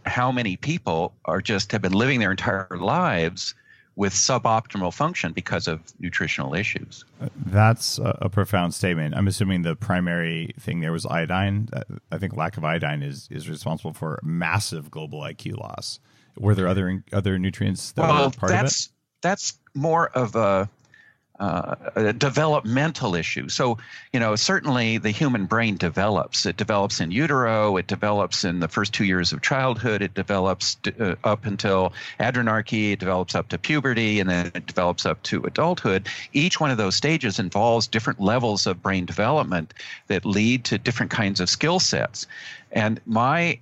[0.05, 3.55] how many people are just have been living their entire lives
[3.95, 7.05] with suboptimal function because of nutritional issues.
[7.45, 9.15] That's a, profound statement.
[9.15, 11.69] I'm assuming the primary thing there was iodine.
[12.12, 15.99] I think lack of iodine is is responsible for massive global IQ loss.
[16.38, 18.93] Were there other other nutrients that well, were part that's, of it?
[19.21, 20.69] That's more of a
[21.39, 21.75] uh,
[22.13, 23.49] developmental issue.
[23.49, 23.77] So,
[24.13, 26.45] you know, certainly the human brain develops.
[26.45, 30.77] It develops in utero, it develops in the first two years of childhood, it develops
[30.99, 35.43] uh, up until adrenarche, it develops up to puberty, and then it develops up to
[35.43, 36.07] adulthood.
[36.33, 39.73] Each one of those stages involves different levels of brain development
[40.07, 42.27] that lead to different kinds of skill sets.
[42.71, 43.59] And my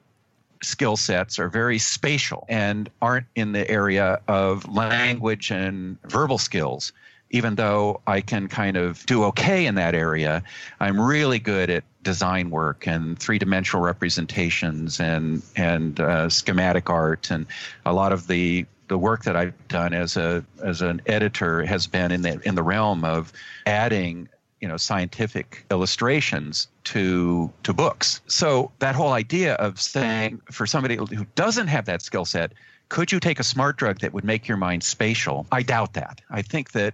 [0.62, 6.94] skill sets are very spatial and aren't in the area of language and verbal skills
[7.34, 10.44] even though I can kind of do okay in that area,
[10.80, 17.46] I'm really good at design work and three-dimensional representations and and uh, schematic art and
[17.86, 21.88] a lot of the the work that I've done as a as an editor has
[21.88, 23.34] been in the in the realm of
[23.66, 24.30] adding
[24.62, 28.22] you know scientific illustrations to to books.
[28.28, 32.52] So that whole idea of saying for somebody who doesn't have that skill set,
[32.90, 35.48] could you take a smart drug that would make your mind spatial?
[35.52, 36.22] I doubt that.
[36.30, 36.94] I think that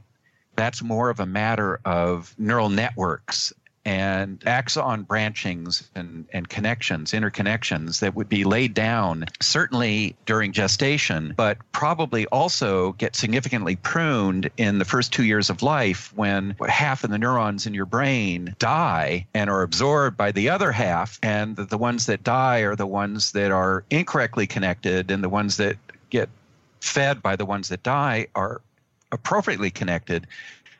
[0.59, 3.53] that's more of a matter of neural networks
[3.85, 11.33] and axon branchings and, and connections, interconnections that would be laid down certainly during gestation,
[11.35, 17.03] but probably also get significantly pruned in the first two years of life when half
[17.03, 21.17] of the neurons in your brain die and are absorbed by the other half.
[21.23, 25.29] And the, the ones that die are the ones that are incorrectly connected, and the
[25.29, 25.77] ones that
[26.09, 26.29] get
[26.81, 28.61] fed by the ones that die are
[29.11, 30.27] appropriately connected.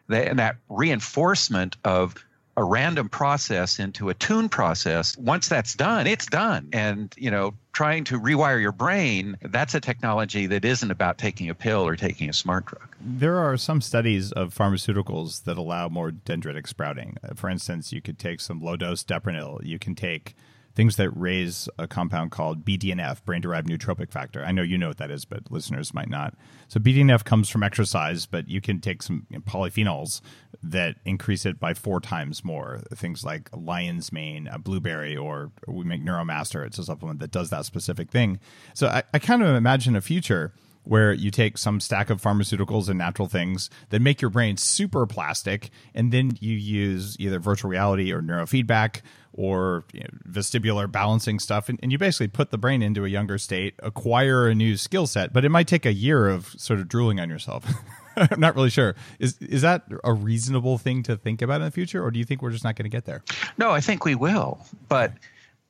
[0.10, 2.16] And that reinforcement of
[2.58, 6.68] a random process into a tune process once that's done it's done.
[6.74, 11.50] And you know trying to rewire your brain that's a technology that isn't about taking
[11.50, 12.96] a pill or taking a smart drug.
[13.00, 17.16] There are some studies of pharmaceuticals that allow more dendritic sprouting.
[17.34, 20.36] For instance you could take some low dose deprenyl you can take
[20.80, 24.46] things that raise a compound called BDNF, brain derived neurotrophic factor.
[24.46, 26.36] I know you know what that is, but listeners might not.
[26.70, 30.22] So BDNF comes from exercise, but you can take some polyphenols
[30.64, 32.80] that increase it by four times more.
[32.96, 36.66] Things like lion's mane, a blueberry, or we make Neuromaster.
[36.66, 38.40] It's a supplement that does that specific thing.
[38.74, 42.88] So I, I kind of imagine a future where you take some stack of pharmaceuticals
[42.88, 47.70] and natural things that make your brain super plastic, and then you use either virtual
[47.70, 49.02] reality or neurofeedback
[49.34, 53.08] or you know, vestibular balancing stuff, and, and, you basically put the brain into a
[53.08, 55.32] younger state, acquire a new skill set.
[55.32, 57.66] But it might take a year of sort of drooling on yourself.
[58.16, 58.96] I'm not really sure.
[59.20, 62.26] Is is that a reasonable thing to think about in the future, or do you
[62.26, 63.24] think we're just not going to get there?
[63.58, 64.66] No, I think we will.
[64.88, 65.14] But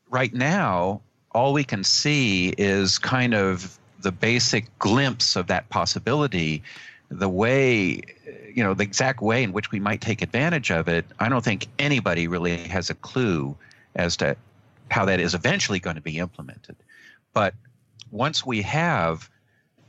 [0.10, 6.64] right now, all we can see is kind of the basic glimpse of that possibility,
[7.10, 8.02] the way,
[8.54, 11.44] you know, the exact way in which we might take advantage of it, I don't
[11.44, 13.56] think anybody really has a clue
[13.96, 14.36] as to
[14.90, 16.76] how that is eventually going to be implemented.
[17.34, 17.54] But
[18.12, 19.30] once we have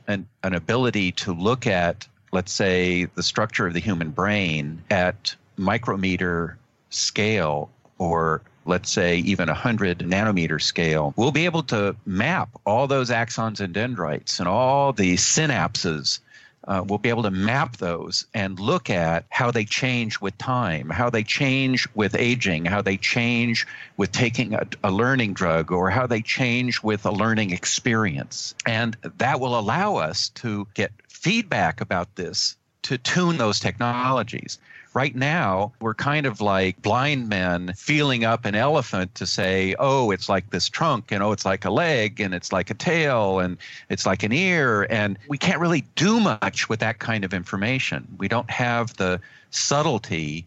[0.07, 5.35] an, an ability to look at, let's say, the structure of the human brain at
[5.57, 6.57] micrometer
[6.89, 12.87] scale or let's say even a 100 nanometer scale, we'll be able to map all
[12.87, 16.19] those axons and dendrites and all the synapses.
[16.67, 20.89] Uh, we'll be able to map those and look at how they change with time,
[20.89, 23.65] how they change with aging, how they change
[23.97, 28.53] with taking a, a learning drug, or how they change with a learning experience.
[28.65, 34.59] And that will allow us to get feedback about this to tune those technologies.
[34.93, 40.11] Right now, we're kind of like blind men feeling up an elephant to say, oh,
[40.11, 43.39] it's like this trunk, and oh, it's like a leg, and it's like a tail,
[43.39, 43.57] and
[43.89, 44.87] it's like an ear.
[44.89, 48.05] And we can't really do much with that kind of information.
[48.17, 50.45] We don't have the subtlety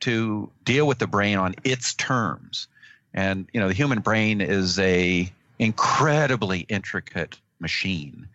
[0.00, 2.68] to deal with the brain on its terms.
[3.14, 8.28] And, you know, the human brain is a incredibly intricate machine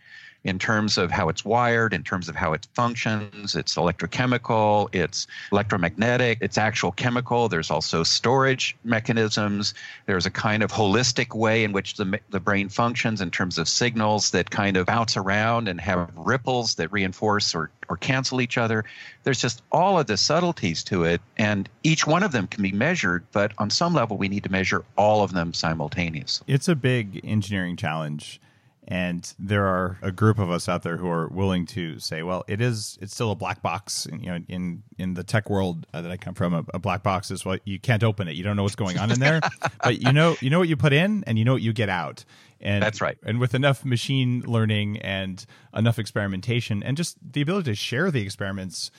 [0.44, 3.56] in terms of how it's wired, in terms of how it functions.
[3.56, 7.50] It's electrochemical, it's electromagnetic, it's actual chemical.
[7.50, 9.74] There's also storage mechanisms.
[10.06, 13.68] There's a kind of holistic way in which the, the brain functions in terms of
[13.68, 18.58] signals that kind of bounce around and have ripples that reinforce or, or cancel each
[18.58, 18.86] other.
[19.24, 22.72] There's just all of the subtleties to it, and each one of them can be
[22.72, 26.46] measured, but on some level, we need to measure all of them simultaneously.
[26.48, 28.40] It's a big engineering challenge
[28.88, 32.44] and there are a group of us out there who are willing to say well
[32.48, 34.06] it is it's still a black box.
[34.06, 36.80] And, you know in in the tech world uh, that i come from a, a,
[36.80, 38.36] black box is what you can't open it.
[38.36, 39.42] You don't know what's going on in there.
[39.84, 41.90] But you know you know what you put in and you know what you get
[41.90, 42.24] out.
[42.60, 43.18] And that's right.
[43.24, 45.46] and with enough machine learning and
[45.76, 48.92] enough experimentation and just the ability to share the experiments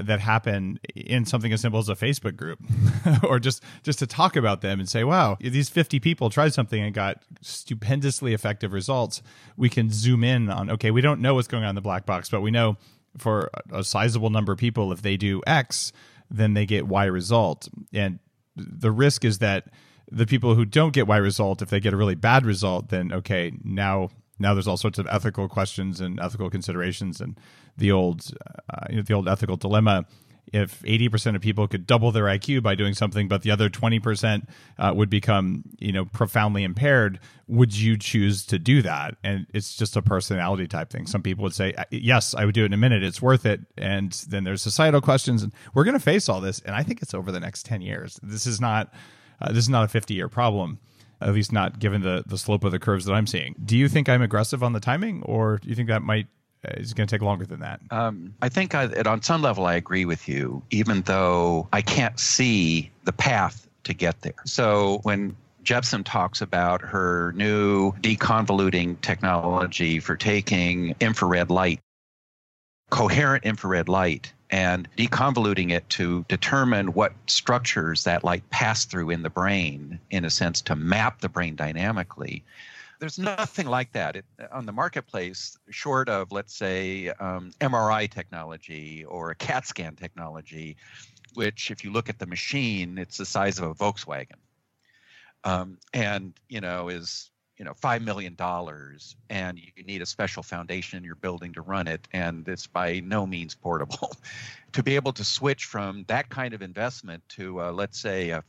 [0.00, 2.58] that happen in something as simple as a Facebook group
[3.22, 6.82] or just just to talk about them and say, wow, these 50 people tried something
[6.82, 9.22] and got stupendously effective results.
[9.56, 12.06] We can zoom in on, okay, we don't know what's going on in the black
[12.06, 12.76] box, but we know
[13.18, 15.92] for a sizable number of people, if they do X,
[16.30, 17.68] then they get Y result.
[17.92, 18.18] And
[18.56, 19.66] the risk is that
[20.10, 23.12] the people who don't get Y result, if they get a really bad result, then
[23.12, 27.38] okay, now now there's all sorts of ethical questions and ethical considerations and
[27.76, 28.30] the old
[28.70, 30.06] uh, you know, the old ethical dilemma
[30.52, 34.46] if 80% of people could double their IQ by doing something, but the other 20%
[34.78, 39.16] uh, would become, you know, profoundly impaired, would you choose to do that?
[39.24, 41.06] And it's just a personality type thing.
[41.06, 43.02] Some people would say, yes, I would do it in a minute.
[43.02, 43.60] It's worth it.
[43.78, 46.60] And then there's societal questions, and we're going to face all this.
[46.60, 48.20] And I think it's over the next 10 years.
[48.22, 48.92] This is not,
[49.40, 50.78] uh, this is not a 50 year problem
[51.20, 53.54] at least not given the the slope of the curves that I'm seeing.
[53.64, 56.26] Do you think I'm aggressive on the timing, or do you think that might
[56.64, 57.80] is going to take longer than that?
[57.90, 62.18] Um, I think I, on some level I agree with you, even though I can't
[62.18, 64.34] see the path to get there.
[64.44, 71.80] So when Jepsen talks about her new deconvoluting technology for taking infrared light
[72.90, 79.22] coherent infrared light and deconvoluting it to determine what structures that light passed through in
[79.22, 82.44] the brain, in a sense, to map the brain dynamically.
[83.02, 89.04] There's nothing like that it, on the marketplace, short of, let's say, um, MRI technology
[89.06, 90.76] or a CAT scan technology,
[91.34, 94.38] which, if you look at the machine, it's the size of a Volkswagen.
[95.42, 100.44] Um, and, you know, is you know five million dollars and you need a special
[100.44, 104.12] foundation in your building to run it and it's by no means portable
[104.72, 108.42] to be able to switch from that kind of investment to uh, let's say a,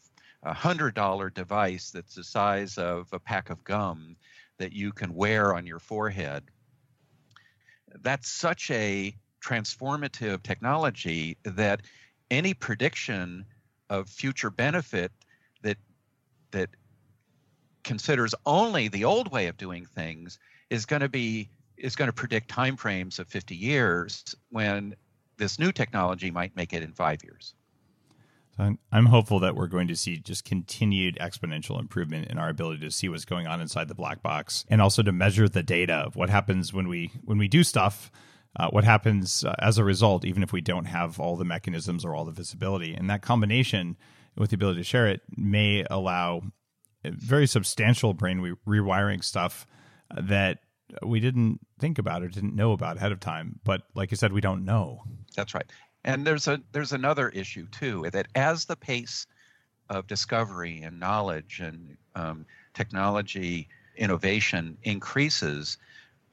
[0.44, 4.16] a hundred dollar device that's the size of a pack of gum
[4.60, 6.44] that you can wear on your forehead
[8.02, 11.82] that's such a transformative technology that
[12.32, 13.46] any prediction
[13.90, 15.12] of future benefit
[15.62, 15.78] that
[16.52, 16.70] that
[17.84, 20.40] considers only the old way of doing things
[20.70, 24.96] is going to be is going to predict timeframes of 50 years when
[25.38, 27.54] this new technology might make it in five years.
[28.58, 32.82] So I'm hopeful that we're going to see just continued exponential improvement in our ability
[32.82, 35.94] to see what's going on inside the black box, and also to measure the data
[35.94, 38.12] of what happens when we when we do stuff,
[38.60, 42.06] uh, what happens uh, as a result, even if we don't have all the mechanisms
[42.06, 42.94] or all the visibility.
[42.94, 43.98] And that combination
[44.38, 46.42] with the ability to share it may allow
[47.04, 49.66] very substantial brain re- rewiring stuff
[50.16, 50.60] that
[51.02, 53.60] we didn't think about or didn't know about ahead of time.
[53.64, 55.04] But like I said, we don't know.
[55.36, 55.66] That's right.
[56.06, 59.26] And there's a there's another issue too that as the pace
[59.90, 65.78] of discovery and knowledge and um, technology innovation increases,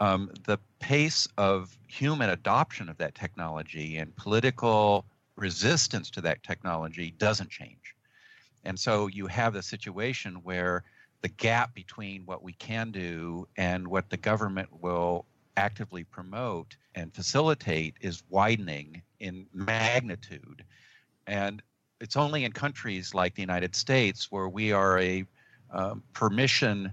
[0.01, 5.05] um, the pace of human adoption of that technology and political
[5.37, 7.95] resistance to that technology doesn't change.
[8.65, 10.85] And so you have the situation where
[11.23, 15.27] the gap between what we can do and what the government will
[15.61, 20.65] actively promote and facilitate is widening in magnitude.
[21.27, 21.63] And
[22.01, 25.25] it's only in countries like the United States where we are a
[25.71, 26.93] um, permission,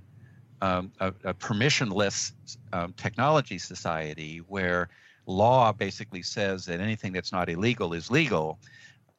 [0.62, 2.34] um, a, a, permissionless
[2.74, 4.90] um, technology society where
[5.26, 8.60] law basically says that anything that's not illegal is legal,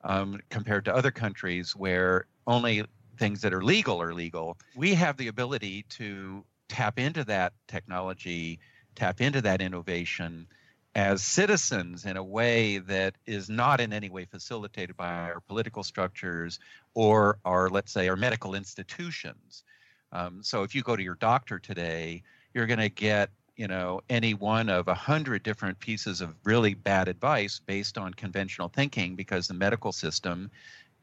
[0.05, 2.85] um, compared to other countries where only
[3.19, 4.57] things that are legal are legal.
[4.77, 8.61] We have the ability to tap into that technology,
[8.99, 10.47] tap into that innovation
[10.95, 15.85] as citizens in a way that is not in any way facilitated by our political
[15.85, 16.59] structures
[16.95, 19.63] or our, let's say, our medical institutions.
[20.11, 22.23] Um, so if you go to your doctor today,
[22.53, 26.75] you're going to get you know any one of a hundred different pieces of really
[26.75, 30.51] bad advice based on conventional thinking because the medical system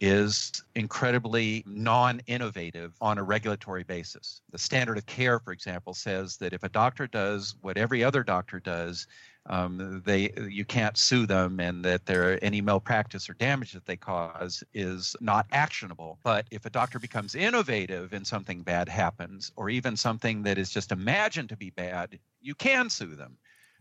[0.01, 4.41] is incredibly non innovative on a regulatory basis.
[4.51, 8.23] The standard of care, for example, says that if a doctor does what every other
[8.23, 9.07] doctor does,
[9.47, 13.95] um, they you can't sue them, and that there any malpractice or damage that they
[13.95, 16.19] cause is not actionable.
[16.23, 20.71] But if a doctor becomes innovative and something bad happens, or even something that is
[20.71, 23.37] just imagined to be bad, you can sue them.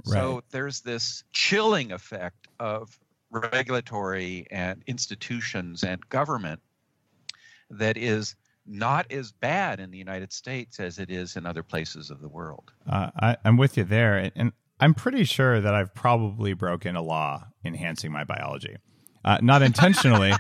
[0.06, 0.20] Right.
[0.20, 2.98] So there's this chilling effect of
[3.35, 6.61] regulatory and institutions and government
[7.70, 12.11] that is not as bad in the United States as it is in other places
[12.11, 12.72] of the world.
[12.89, 17.03] Uh, I, am with you there, and I'm pretty sure that I've probably broken a
[17.03, 18.76] law enhancing my biology,
[19.24, 20.32] uh, not intentionally.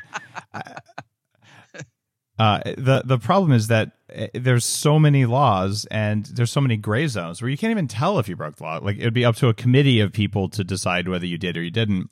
[2.38, 6.76] uh, the the problem is that uh, there's so many laws and there's so many
[6.76, 8.78] gray zones where you can't even tell if you broke the law.
[8.82, 11.62] Like it'd be up to a committee of people to decide whether you did or
[11.62, 12.10] you didn't.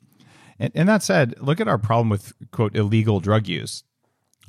[0.59, 3.83] And, and that said, look at our problem with quote illegal drug use.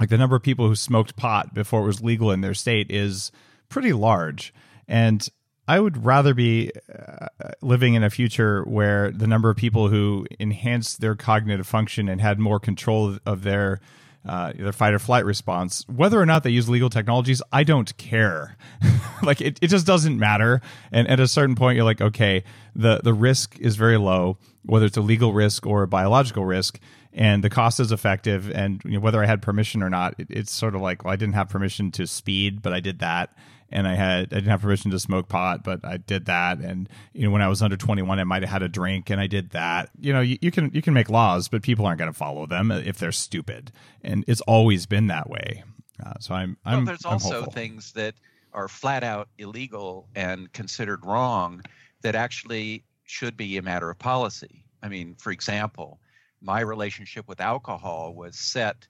[0.01, 2.91] Like the number of people who smoked pot before it was legal in their state
[2.91, 3.31] is
[3.69, 4.53] pretty large.
[4.89, 5.27] And
[5.67, 7.27] I would rather be uh,
[7.63, 12.21] living in a future where the number of people who enhanced their cognitive function and
[12.21, 13.81] had more control of their
[14.27, 15.85] uh, their fight or flight response.
[15.89, 18.57] Whether or not they use legal technologies, I don't care.
[19.23, 20.61] like it, it just doesn't matter.
[20.93, 22.45] And at a certain point, you're like, okay,
[22.75, 26.79] the the risk is very low, whether it's a legal risk or a biological risk,
[27.13, 28.51] and the cost is effective.
[28.51, 31.13] And you know, whether I had permission or not, it, it's sort of like, well,
[31.13, 33.35] I didn't have permission to speed, but I did that
[33.71, 36.59] and I had I didn't have permission to smoke pot, but I did that.
[36.59, 39.21] And you know, when I was under 21, I might have had a drink, and
[39.21, 39.91] I did that.
[39.99, 42.47] You know, you, you can you can make laws, but people aren't going to follow
[42.47, 45.65] them if they're stupid, and it's always been that way.
[46.05, 46.79] Uh, so I'm I'm.
[46.79, 47.53] Well, there's I'm also hopeful.
[47.53, 48.15] things that
[48.53, 51.63] are flat out illegal and considered wrong
[52.03, 54.65] that actually should be a matter of policy.
[54.83, 55.99] I mean, for example,
[56.41, 58.87] my relationship with alcohol was set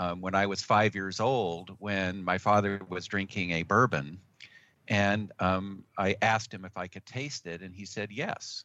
[0.00, 4.18] um, when I was five years old when my father was drinking a bourbon.
[4.88, 8.64] And um, I asked him if I could taste it, and he said yes.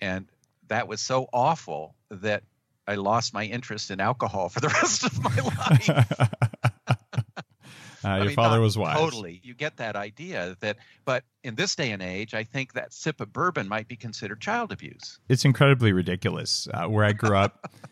[0.00, 0.26] And
[0.68, 2.44] that was so awful that
[2.86, 6.28] I lost my interest in alcohol for the rest of my life.
[8.04, 8.96] Uh, your mean, father was wise.
[8.96, 9.40] Totally.
[9.42, 13.20] You get that idea that, but in this day and age, I think that sip
[13.20, 15.18] of bourbon might be considered child abuse.
[15.28, 16.68] It's incredibly ridiculous.
[16.72, 17.68] Uh, where I grew up,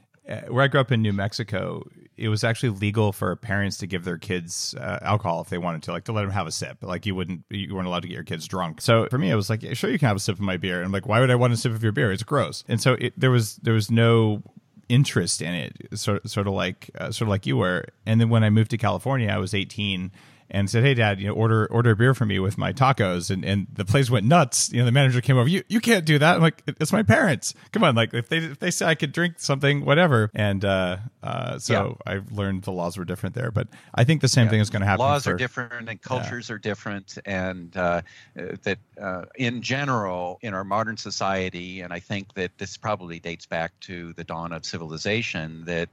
[0.48, 1.82] where I grew up in New Mexico,
[2.16, 5.82] it was actually legal for parents to give their kids uh, alcohol if they wanted
[5.84, 6.78] to, like to let them have a sip.
[6.82, 8.80] Like you wouldn't, you weren't allowed to get your kids drunk.
[8.80, 10.56] So for me, it was like, yeah, sure, you can have a sip of my
[10.56, 10.78] beer.
[10.78, 12.10] And I'm like, why would I want a sip of your beer?
[12.10, 12.64] It's gross.
[12.68, 14.42] And so it, there was there was no
[14.88, 17.84] interest in it, sort sort of like uh, sort of like you were.
[18.04, 20.10] And then when I moved to California, I was 18
[20.50, 23.30] and said, "Hey, Dad, you know, order order a beer for me with my tacos."
[23.30, 24.70] And and the place went nuts.
[24.72, 25.48] You know, the manager came over.
[25.48, 26.36] You you can't do that.
[26.36, 27.54] I'm like, it's my parents.
[27.72, 30.30] Come on, like if they if they say I could drink something, whatever.
[30.34, 32.14] And uh, uh, so yeah.
[32.14, 33.50] I learned the laws were different there.
[33.50, 34.50] But I think the same yeah.
[34.50, 35.00] thing is going to happen.
[35.00, 36.54] Laws for, are different and cultures yeah.
[36.54, 38.02] are different, and uh,
[38.34, 43.46] that uh, in general in our modern society, and I think that this probably dates
[43.46, 45.88] back to the dawn of civilization that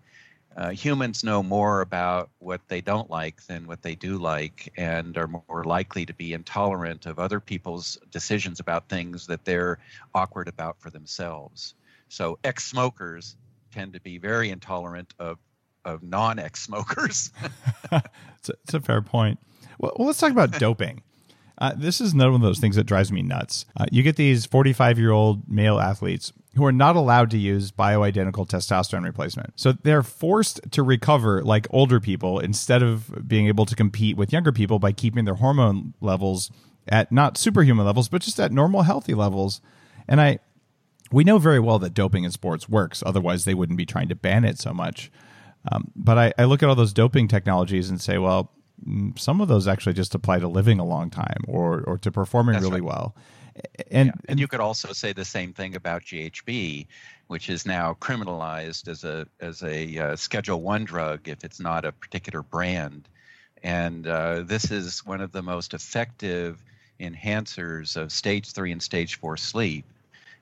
[0.56, 5.18] uh, humans know more about what they don't like than what they do like and
[5.18, 9.80] are more likely to be intolerant of other people's decisions about things that they're
[10.14, 11.76] awkward about for themselves.
[12.10, 13.36] So, ex smokers
[13.72, 15.39] tend to be very intolerant of,
[15.86, 17.32] of non ex smokers.
[17.91, 19.39] it's, it's, a fair point.
[19.80, 21.01] Well, well let's talk about doping.
[21.58, 23.66] Uh, this is another one of those things that drives me nuts.
[23.78, 27.72] Uh, you get these 45 year old male athletes who are not allowed to use
[27.72, 29.60] bioidentical testosterone replacement.
[29.60, 34.32] So they're forced to recover like older people instead of being able to compete with
[34.32, 36.51] younger people by keeping their hormone levels
[36.88, 39.62] at not superhuman levels, but just at normal, healthy levels.
[40.08, 40.39] And I,
[41.12, 43.01] we know very well that doping in sports works.
[43.06, 45.12] Otherwise, they wouldn't be trying to ban it so much.
[45.72, 48.51] Um, but I, I look at all those doping technologies and say, well,
[49.18, 52.54] some of those actually just apply to living a long time or or to performing
[52.54, 52.88] That's really right.
[52.88, 53.16] well.
[53.92, 54.14] And, yeah.
[54.30, 56.88] and you could also say the same thing about GHB,
[57.28, 61.86] which is now criminalized as a as a uh, Schedule One drug if it's not
[61.86, 63.08] a particular brand.
[63.62, 66.62] And uh, this is one of the most effective
[67.00, 69.86] enhancers of stage three and stage four sleep,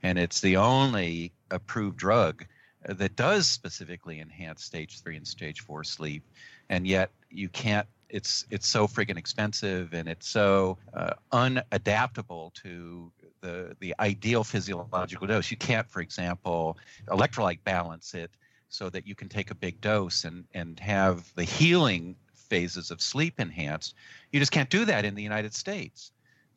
[0.01, 2.45] and it's the only approved drug
[2.83, 6.23] that does specifically enhance stage three and stage four sleep,
[6.69, 13.11] and yet you can't it's it's so friggin' expensive and it's so uh, unadaptable to
[13.41, 15.49] the the ideal physiological dose.
[15.49, 18.31] You can't, for example, electrolyte balance it
[18.69, 23.01] so that you can take a big dose and and have the healing phases of
[23.01, 23.95] sleep enhanced.
[24.31, 26.11] You just can't do that in the United States.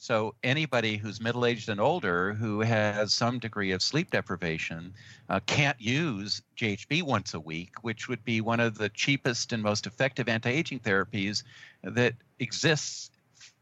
[0.04, 4.92] So anybody who's middle aged and older who has some degree of sleep deprivation
[5.30, 9.62] uh, can't use GHB once a week, which would be one of the cheapest and
[9.62, 11.42] most effective anti aging therapies
[11.82, 13.12] that exists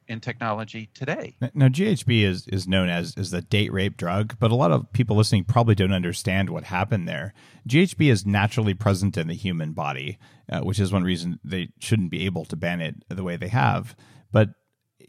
[0.09, 1.37] in technology today.
[1.55, 4.93] Now, GHB is, is known as, as the date rape drug, but a lot of
[4.93, 7.35] people listening probably don't understand what happened there.
[7.69, 10.19] GHB is naturally present in the human body,
[10.51, 13.47] uh, which is one reason they shouldn't be able to ban it the way they
[13.47, 13.95] have.
[14.33, 14.49] But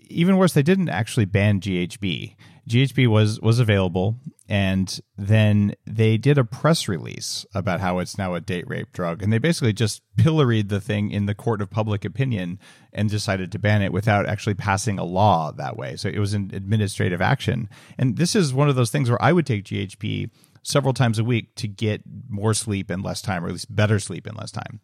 [0.10, 2.36] even worse, they didn't actually ban GHB.
[2.68, 4.16] GHB was was available,
[4.48, 9.22] and then they did a press release about how it's now a date rape drug,
[9.22, 12.60] and they basically just pilloried the thing in the court of public opinion
[12.94, 15.98] and decided to ban it without actually passing a law that way.
[15.98, 19.34] So it was an administrative action, and this is one of those things where I
[19.34, 20.30] would take GHB
[20.64, 24.00] several times a week to get more sleep in less time, or at least better
[24.00, 24.80] sleep in less time.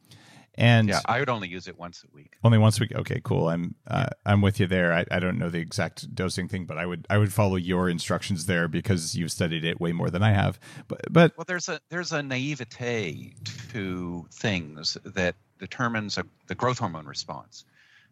[0.56, 2.36] And yeah, I would only use it once a week.
[2.43, 2.93] Only once a week.
[2.93, 3.47] Okay, cool.
[3.47, 4.93] I'm uh, I'm with you there.
[4.93, 7.89] I, I don't know the exact dosing thing, but I would I would follow your
[7.89, 10.60] instructions there because you've studied it way more than I have.
[10.88, 13.36] But but well, there's a there's a naivete
[13.72, 17.66] to things that determines a, the growth hormone response.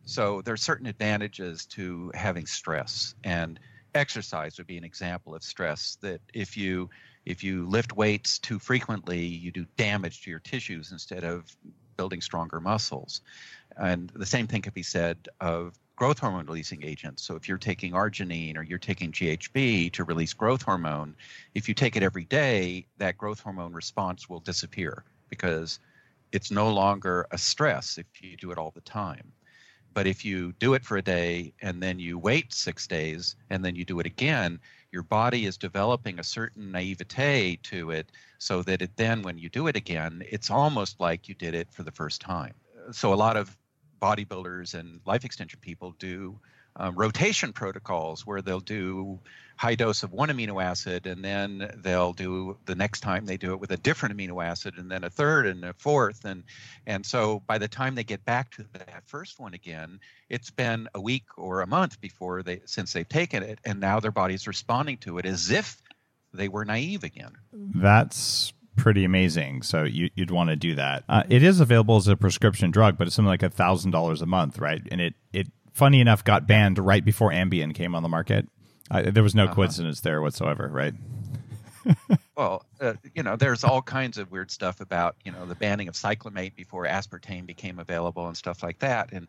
[0.06, 3.60] So there are certain advantages to having stress, and
[3.94, 5.98] exercise would be an example of stress.
[6.02, 6.90] That if you
[7.26, 11.46] if you lift weights too frequently, you do damage to your tissues instead of
[11.98, 13.22] building stronger muscles.
[13.78, 17.24] And the same thing could be said of growth hormone releasing agents.
[17.24, 21.16] So if you're taking arginine or you're taking GHB to release growth hormone,
[21.56, 25.80] if you take it every day, that growth hormone response will disappear because
[26.32, 29.32] it's no longer a stress if you do it all the time.
[29.94, 33.66] But if you do it for a day and then you wait six days and
[33.66, 34.60] then you do it again,
[34.98, 39.48] your body is developing a certain naivete to it so that it then, when you
[39.48, 42.56] do it again, it's almost like you did it for the first time.
[42.92, 43.56] So a lot of
[44.02, 46.40] bodybuilders and life extension people do
[46.78, 49.20] um, rotation protocols where they'll do
[49.58, 53.54] high dose of one amino acid and then they'll do the next time they do
[53.54, 56.44] it with a different amino acid and then a third and a fourth and
[56.86, 60.00] and so by the time they get back to that first one again
[60.30, 64.00] it's been a week or a month before they since they've taken it and now
[64.00, 65.82] their body's responding to it as if
[66.34, 67.34] they were naive again.
[67.52, 69.64] That's pretty amazing.
[69.64, 71.04] So you, would want to do that.
[71.10, 74.22] Uh, it is available as a prescription drug, but it's something like a thousand dollars
[74.22, 74.82] a month, right?
[74.92, 75.48] And it it
[75.78, 78.48] funny enough got banned right before Ambien came on the market.
[78.90, 79.54] Uh, there was no uh-huh.
[79.54, 80.96] coincidence there whatsoever, right?
[82.36, 85.88] well, uh, you know, there's all kinds of weird stuff about you know the banning
[85.88, 89.14] of cyclamate before aspartame became available and stuff like that.
[89.14, 89.28] And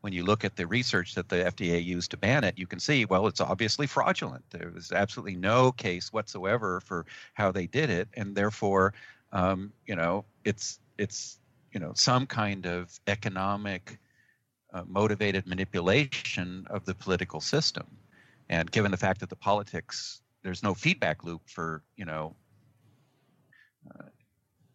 [0.00, 2.78] when you look at the research that the FDA used to ban it, you can
[2.78, 4.44] see, well, it's obviously fraudulent.
[4.50, 8.94] There was absolutely no case whatsoever for how they did it, and therefore,
[9.32, 11.40] um, you know, it's it's
[11.72, 13.98] you know some kind of economic
[14.78, 17.86] uh, motivated manipulation of the political system.
[18.48, 22.36] And given the fact that the politics, there's no feedback loop for you know
[23.90, 24.04] uh,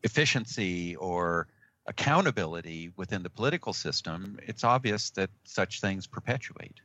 [0.03, 1.47] efficiency or
[1.87, 6.79] accountability within the political system, it's obvious that such things perpetuate.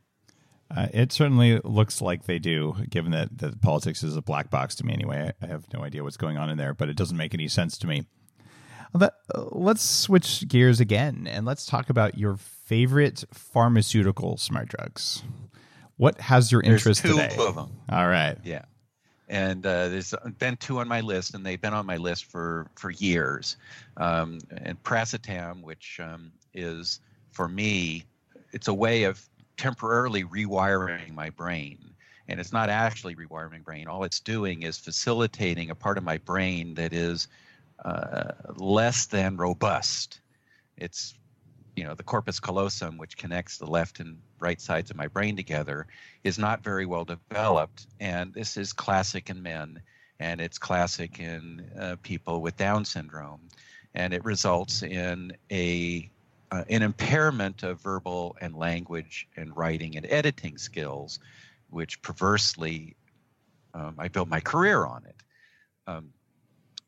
[0.75, 4.75] Uh, it certainly looks like they do, given that, that politics is a black box
[4.75, 5.33] to me anyway.
[5.41, 7.47] I, I have no idea what's going on in there, but it doesn't make any
[7.47, 8.05] sense to me.
[8.93, 12.37] But, uh, let's switch gears again and let's talk about your
[12.69, 15.23] favorite pharmaceutical smart drugs.
[15.97, 17.35] What has your interest There's two today?
[17.43, 17.71] of them.
[17.89, 18.37] All right.
[18.43, 18.65] Yeah
[19.29, 22.67] and uh, there's been two on my list, and they've been on my list for
[22.75, 23.57] for years.
[23.97, 26.99] Um, and Piracetam, which um, is
[27.31, 28.05] for me,
[28.51, 29.21] it's a way of
[29.55, 31.77] temporarily rewiring my brain,
[32.27, 33.87] and it's not actually rewiring my brain.
[33.87, 37.27] All it's doing is facilitating a part of my brain that is
[37.85, 40.21] uh, less than robust.
[40.75, 41.13] It's
[41.79, 45.37] you know the corpus callosum which connects the left and right sides of my brain
[45.37, 45.87] together
[46.25, 47.87] is not very well developed.
[48.01, 49.81] And this is classic in men
[50.19, 53.39] and it's classic in uh, people with down syndrome.
[53.95, 56.11] And it results in a
[56.51, 61.19] uh, an impairment of verbal and language and writing and editing skills
[61.69, 62.97] which perversely
[63.73, 65.15] um, i built my career on it.
[65.87, 66.09] Um,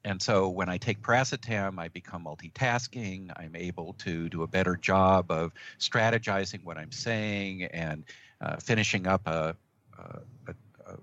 [0.03, 3.31] and so when I take piracetam, I become multitasking.
[3.35, 8.03] I'm able to do a better job of strategizing what I'm saying and
[8.41, 9.55] uh, finishing up a,
[9.99, 10.53] a,
[10.87, 10.95] a,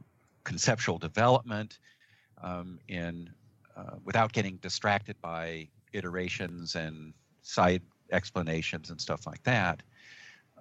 [0.42, 1.78] conceptual development
[2.42, 3.30] um, in
[3.76, 9.82] uh, without getting distracted by iterations and side explanations and stuff like that.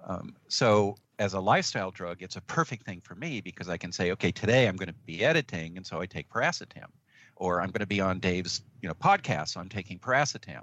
[0.06, 3.90] Um, so as a lifestyle drug, it's a perfect thing for me because I can
[3.90, 6.90] say, okay, today I'm going to be editing, and so I take piracetam
[7.38, 9.48] or I'm going to be on Dave's you know podcast.
[9.48, 10.62] So I'm taking piracetam,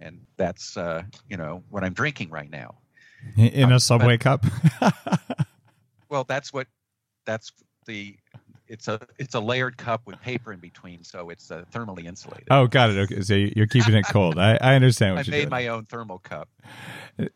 [0.00, 2.76] and that's uh, you know what I'm drinking right now.
[3.36, 4.46] In a um, subway but, cup.
[6.08, 6.66] well, that's what
[7.24, 7.52] that's
[7.86, 8.16] the
[8.66, 12.48] it's a it's a layered cup with paper in between, so it's uh, thermally insulated.
[12.50, 12.98] Oh, got it.
[12.98, 14.38] Okay, so you're keeping it cold.
[14.38, 15.16] I, I understand.
[15.16, 15.50] What you made doing.
[15.50, 16.48] my own thermal cup.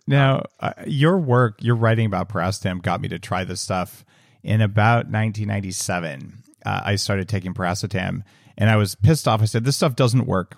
[0.06, 4.04] Now, uh, your work, your writing about piracetam, got me to try this stuff.
[4.42, 8.22] In about 1997, uh, I started taking piracetam,
[8.58, 9.40] and I was pissed off.
[9.40, 10.56] I said, "This stuff doesn't work."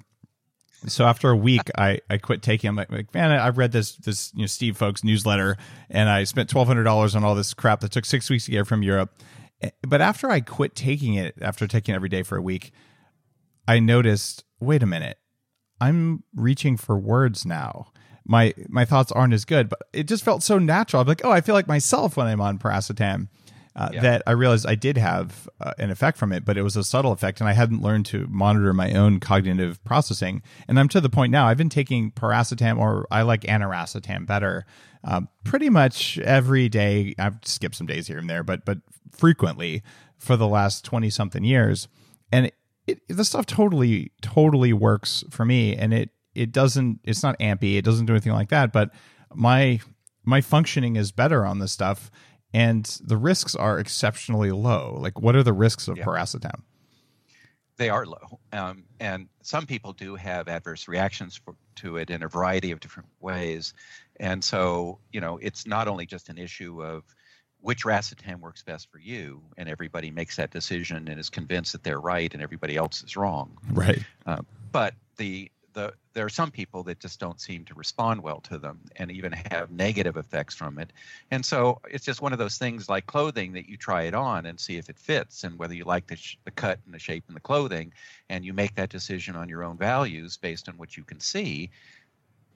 [0.86, 2.68] So after a week, I, I quit taking.
[2.68, 5.56] I'm like, like, man, I read this this you know Steve Fowkes newsletter,
[5.90, 8.50] and I spent twelve hundred dollars on all this crap that took six weeks to
[8.50, 9.14] get from Europe.
[9.60, 12.72] Eh, but after I quit taking it, after taking it every day for a week,
[13.68, 15.18] I noticed, wait a minute,
[15.80, 17.92] I'm reaching for words now.
[18.24, 21.02] My my thoughts aren't as good, but it just felt so natural.
[21.02, 23.28] I'm like, oh, I feel like myself when I'm on piracetam
[23.76, 24.00] uh, yeah.
[24.00, 26.84] that I realized I did have uh, an effect from it, but it was a
[26.84, 30.42] subtle effect, and I hadn't learned to monitor my own cognitive processing.
[30.66, 31.46] And I'm to the point now.
[31.46, 34.66] I've been taking piracetam, or I like aniracetam better,
[35.04, 37.14] uh, pretty much every day.
[37.18, 38.78] I've skipped some days here and there, but but
[39.12, 39.82] frequently
[40.18, 41.86] for the last twenty something years,
[42.32, 42.54] and it,
[42.86, 47.00] it, the stuff totally totally works for me, and it it doesn't.
[47.04, 47.76] It's not ampy.
[47.76, 48.90] It doesn't do anything like that, but
[49.32, 49.80] my
[50.24, 52.10] my functioning is better on this stuff
[52.52, 54.96] and the risks are exceptionally low.
[55.00, 56.04] Like, what are the risks of yeah.
[56.04, 56.62] piracetam?
[57.76, 62.22] They are low, um, and some people do have adverse reactions for, to it in
[62.22, 63.72] a variety of different ways.
[64.18, 67.04] And so, you know, it's not only just an issue of
[67.62, 71.82] which racetam works best for you, and everybody makes that decision and is convinced that
[71.82, 73.56] they're right, and everybody else is wrong.
[73.72, 74.02] Right.
[74.26, 74.42] Uh,
[74.72, 78.58] but the the there are some people that just don't seem to respond well to
[78.58, 80.92] them and even have negative effects from it.
[81.30, 84.46] And so it's just one of those things like clothing that you try it on
[84.46, 86.98] and see if it fits and whether you like the, sh- the cut and the
[86.98, 87.92] shape and the clothing
[88.28, 91.70] and you make that decision on your own values based on what you can see.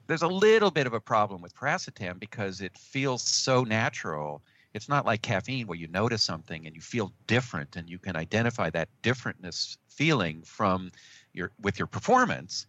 [0.07, 4.43] There's a little bit of a problem with piracetam because it feels so natural.
[4.73, 8.17] It's not like caffeine where you notice something and you feel different and you can
[8.17, 10.91] identify that differentness feeling from
[11.33, 12.65] your with your performance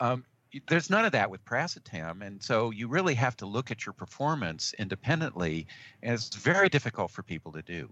[0.00, 0.24] um,
[0.68, 3.92] there's none of that with piracetam, and so you really have to look at your
[3.92, 5.66] performance independently,
[6.02, 7.88] and it's very difficult for people to do.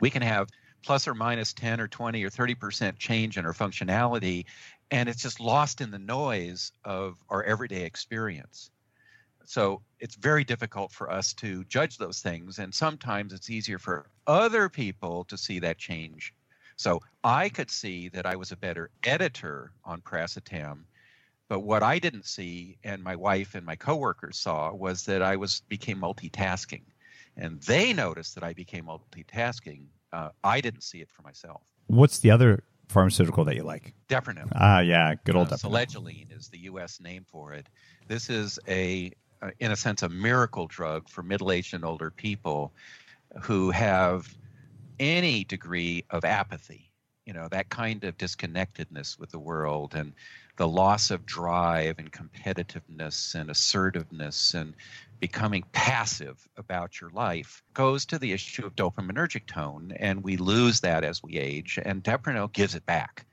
[0.00, 0.48] We can have
[0.84, 4.44] plus or minus 10 or 20 or 30% change in our functionality,
[4.90, 8.70] and it's just lost in the noise of our everyday experience.
[9.44, 14.10] So it's very difficult for us to judge those things, and sometimes it's easier for
[14.26, 16.34] other people to see that change.
[16.76, 20.84] So I could see that I was a better editor on Piracetam,
[21.48, 25.36] but what I didn't see, and my wife and my coworkers saw, was that I
[25.36, 26.82] was became multitasking,
[27.36, 29.86] and they noticed that I became multitasking.
[30.12, 31.62] Uh, I didn't see it for myself.
[31.86, 33.94] What's the other pharmaceutical that you like?
[34.08, 34.50] Deprenyl.
[34.54, 35.86] Ah, yeah, good old uh, Deprenyl.
[35.86, 37.00] Selegiline is the U.S.
[37.00, 37.66] name for it.
[38.08, 42.72] This is a, uh, in a sense, a miracle drug for middle-aged and older people
[43.42, 44.34] who have
[45.00, 46.90] any degree of apathy.
[47.24, 50.14] You know that kind of disconnectedness with the world and
[50.58, 54.74] the loss of drive and competitiveness and assertiveness and
[55.20, 60.80] becoming passive about your life goes to the issue of dopaminergic tone and we lose
[60.80, 63.24] that as we age and deprenyl gives it back.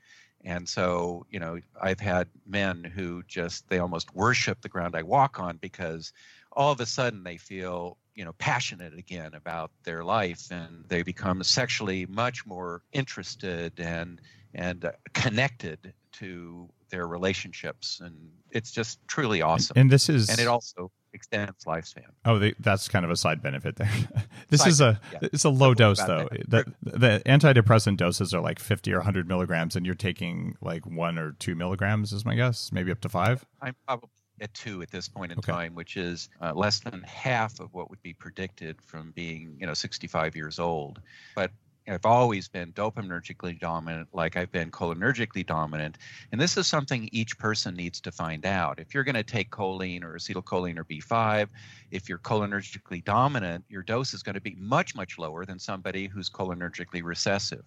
[0.43, 5.01] And so you know i've had men who just they almost worship the ground i
[5.01, 6.13] walk on because
[6.51, 11.01] all of a sudden they feel you know passionate again about their life and they
[11.01, 14.21] become sexually much more interested and
[14.53, 18.16] and connected to their relationships and
[18.52, 22.88] it's just truly awesome And this is and it also extends lifespan Oh, they, that's
[22.88, 23.91] kind of a side benefit there.
[24.50, 26.28] this Side is a benefit, it's a low dose though.
[26.48, 31.18] The, the antidepressant doses are like fifty or hundred milligrams, and you're taking like one
[31.20, 33.46] or two milligrams, is my guess, maybe up to five.
[33.62, 34.10] i'm probably
[34.41, 35.52] at two at this point in Okay.
[35.52, 39.66] time which is uh, less than half of what would be predicted from being you
[39.68, 41.00] know 65 years old
[41.36, 41.52] but
[41.88, 45.98] I've always been dopaminergically dominant, like I've been cholinergically dominant.
[46.32, 48.80] And this is something each person needs to find out.
[48.80, 51.48] If you're going to take choline or acetylcholine or B5,
[51.92, 56.08] if you're cholinergically dominant, your dose is going to be much, much lower than somebody
[56.08, 57.66] who's cholinergically recessive.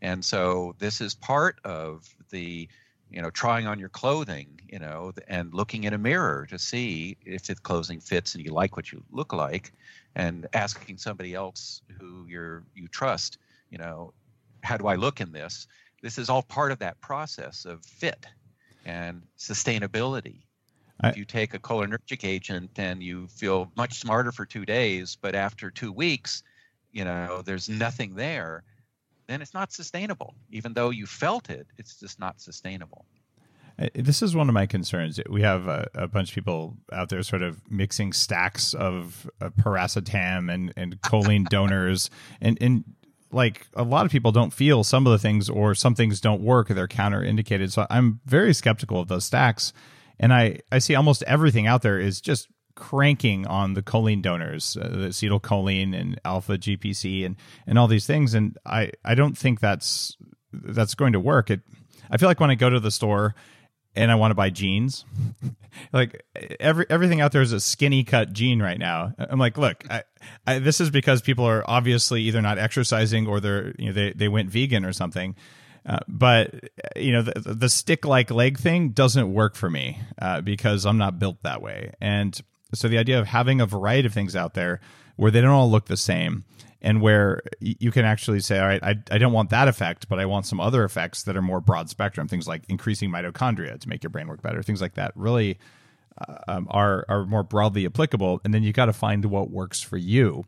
[0.00, 2.68] And so this is part of the
[3.10, 7.16] you know trying on your clothing you know and looking in a mirror to see
[7.26, 9.72] if the clothing fits and you like what you look like
[10.14, 13.38] and asking somebody else who you're you trust
[13.70, 14.12] you know
[14.62, 15.66] how do i look in this
[16.02, 18.26] this is all part of that process of fit
[18.84, 20.42] and sustainability
[21.02, 25.16] I- if you take a cholinergic agent and you feel much smarter for two days
[25.20, 26.42] but after two weeks
[26.92, 28.64] you know there's nothing there
[29.26, 33.04] then it's not sustainable even though you felt it it's just not sustainable
[33.94, 35.18] This is one of my concerns.
[35.30, 39.48] We have a, a bunch of people out there sort of mixing stacks of uh,
[39.50, 42.10] piracetam and, and choline donors.
[42.42, 42.84] And, and
[43.32, 46.42] like a lot of people don't feel some of the things or some things don't
[46.42, 47.70] work or they're counterindicated.
[47.70, 49.72] So I'm very skeptical of those stacks.
[50.18, 54.76] And I, I see almost everything out there is just cranking on the choline donors,
[54.76, 58.34] uh, the acetylcholine and alpha GPC and, and all these things.
[58.34, 60.16] And I, I don't think that's
[60.52, 61.50] that's going to work.
[61.50, 61.60] It
[62.10, 63.34] I feel like when I go to the store
[63.94, 65.04] and I want to buy jeans,
[65.92, 66.24] like
[66.58, 69.12] every everything out there is a skinny cut jean right now.
[69.18, 70.02] I'm like, look, I,
[70.46, 74.12] I, this is because people are obviously either not exercising or they're you know they
[74.12, 75.34] they went vegan or something.
[75.86, 76.54] Uh, but
[76.94, 80.98] you know the, the stick like leg thing doesn't work for me uh, because I'm
[80.98, 81.92] not built that way.
[82.00, 82.38] And
[82.74, 84.80] so the idea of having a variety of things out there
[85.16, 86.44] where they don't all look the same
[86.82, 90.18] and where you can actually say, all right, I, I don't want that effect, but
[90.18, 93.88] I want some other effects that are more broad spectrum, things like increasing mitochondria to
[93.88, 95.58] make your brain work better, things like that really
[96.26, 98.40] uh, um, are, are more broadly applicable.
[98.44, 100.44] And then you got to find what works for you.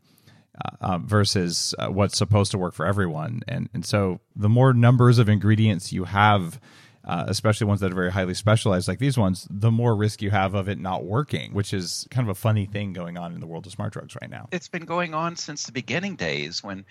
[0.63, 4.71] Uh, um, versus uh, what's supposed to work for everyone, and and so the more
[4.71, 6.59] numbers of ingredients you have,
[7.05, 10.31] uh, especially ones that are very highly specialized like these ones, the more risk you
[10.31, 13.39] have of it not working, which is kind of a funny thing going on in
[13.39, 14.47] the world of smart drugs right now.
[14.51, 16.85] it's been going on since the beginning days when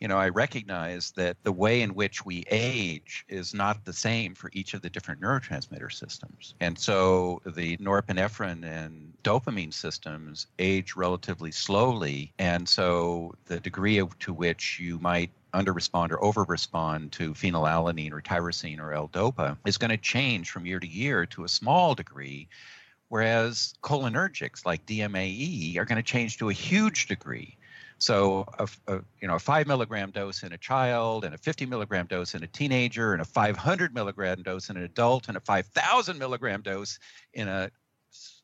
[0.00, 4.34] you know i recognize that the way in which we age is not the same
[4.34, 10.96] for each of the different neurotransmitter systems and so the norepinephrine and dopamine systems age
[10.96, 18.12] relatively slowly and so the degree to which you might underrespond or overrespond to phenylalanine
[18.12, 21.94] or tyrosine or L-DOPA is going to change from year to year to a small
[21.94, 22.46] degree
[23.08, 27.56] whereas cholinergics like DMAE are going to change to a huge degree.
[27.98, 31.66] So, a, a, you know, a five milligram dose in a child, and a 50
[31.66, 35.40] milligram dose in a teenager, and a 500 milligram dose in an adult, and a
[35.40, 36.98] 5,000 milligram dose
[37.32, 37.70] in a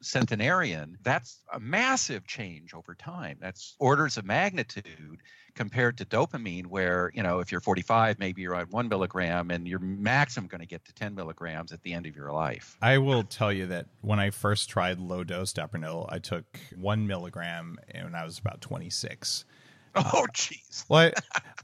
[0.02, 0.98] centenarian.
[1.02, 3.38] That's a massive change over time.
[3.40, 5.20] That's orders of magnitude
[5.54, 9.68] compared to dopamine, where you know, if you're 45, maybe you're at one milligram, and
[9.68, 12.76] you're maximum going to get to 10 milligrams at the end of your life.
[12.80, 16.44] I will tell you that when I first tried low dose Deprenyl, I took
[16.76, 19.44] one milligram when I was about 26.
[20.14, 20.84] Oh, jeez.
[20.88, 21.10] Well,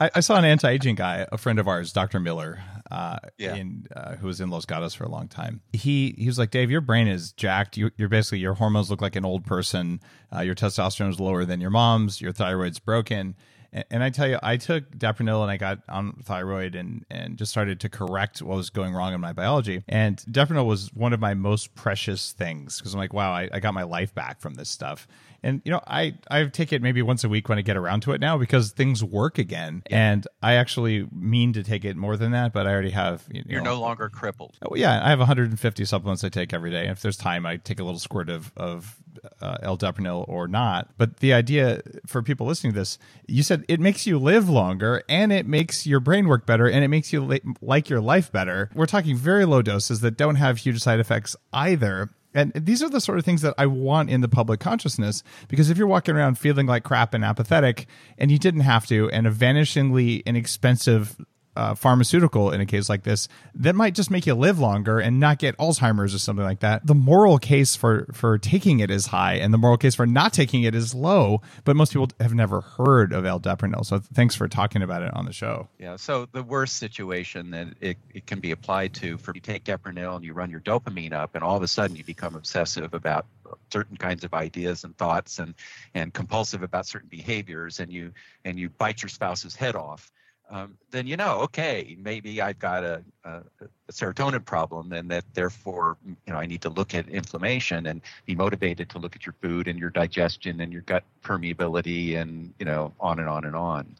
[0.00, 2.20] I, I, saw an anti-aging guy, a friend of ours, Dr.
[2.20, 2.60] Miller,
[2.90, 3.54] uh, Yeah.
[3.54, 5.60] in, uh, who was in Los Gatos for a long time.
[5.72, 7.76] He he was like, Dave, your brain is jacked.
[7.76, 10.00] You, you're basically your hormones look like an old person.
[10.34, 12.20] Uh, your testosterone is lower than your mom's.
[12.20, 13.34] Your thyroid's broken.
[13.72, 17.36] And, and I tell you, I took Deprenyl and I got on thyroid and and
[17.38, 19.84] just started to correct what was going wrong in my biology.
[19.88, 23.60] And Deprenyl was one of my most precious things because I'm like, wow, I, I
[23.60, 25.06] got my life back from this stuff.
[25.42, 28.00] And you know, I I take it maybe once a week when I get around
[28.02, 29.82] to it now because things work again.
[29.86, 33.24] And I actually mean to take it more than that, but I already have.
[33.30, 34.56] You You're no longer crippled.
[34.62, 36.82] Oh, yeah, I have 150 supplements I take every day.
[36.82, 38.96] And if there's time, I take a little squirt of of
[39.40, 40.90] uh, L-Deprenyl or not.
[40.96, 45.02] But the idea for people listening to this, you said it makes you live longer
[45.08, 48.30] and it makes your brain work better and it makes you li- like your life
[48.32, 48.70] better.
[48.74, 52.10] We're talking very low doses that don't have huge side effects either.
[52.34, 55.70] And these are the sort of things that I want in the public consciousness because
[55.70, 57.86] if you're walking around feeling like crap and apathetic
[58.18, 61.16] and you didn't have to, and a vanishingly inexpensive
[61.58, 65.18] uh, pharmaceutical in a case like this that might just make you live longer and
[65.18, 66.86] not get Alzheimer's or something like that.
[66.86, 70.32] The moral case for for taking it is high, and the moral case for not
[70.32, 71.42] taking it is low.
[71.64, 75.24] But most people have never heard of L-Deprenyl, so thanks for talking about it on
[75.24, 75.68] the show.
[75.78, 75.96] Yeah.
[75.96, 80.14] So the worst situation that it, it can be applied to for you take Deprenyl
[80.14, 83.26] and you run your dopamine up, and all of a sudden you become obsessive about
[83.72, 85.54] certain kinds of ideas and thoughts, and
[85.94, 88.12] and compulsive about certain behaviors, and you
[88.44, 90.12] and you bite your spouse's head off.
[90.50, 95.24] Um, then you know, okay, maybe I've got a, a, a serotonin problem, and that
[95.34, 99.26] therefore, you know, I need to look at inflammation and be motivated to look at
[99.26, 103.44] your food and your digestion and your gut permeability, and you know, on and on
[103.44, 103.94] and on.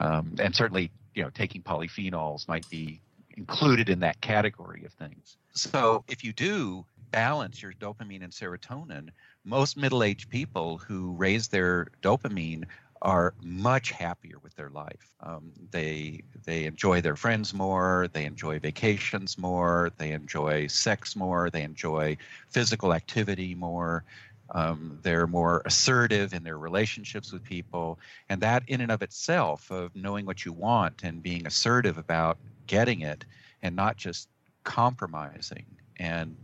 [0.00, 3.00] Um, and certainly, you know, taking polyphenols might be
[3.36, 5.36] included in that category of things.
[5.54, 9.10] So if you do balance your dopamine and serotonin,
[9.44, 12.64] most middle-aged people who raise their dopamine
[13.02, 15.10] are much happier with their life.
[15.20, 18.08] Um, they they enjoy their friends more.
[18.12, 19.90] They enjoy vacations more.
[19.98, 21.50] They enjoy sex more.
[21.50, 22.16] They enjoy
[22.48, 24.04] physical activity more.
[24.50, 29.70] Um, they're more assertive in their relationships with people, and that in and of itself,
[29.70, 33.24] of knowing what you want and being assertive about getting it,
[33.62, 34.28] and not just
[34.64, 35.66] compromising
[35.98, 36.36] and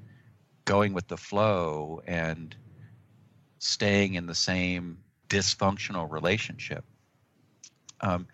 [0.64, 2.54] going with the flow and
[3.58, 4.98] staying in the same
[5.32, 6.84] dysfunctional relationship
[8.02, 8.26] um,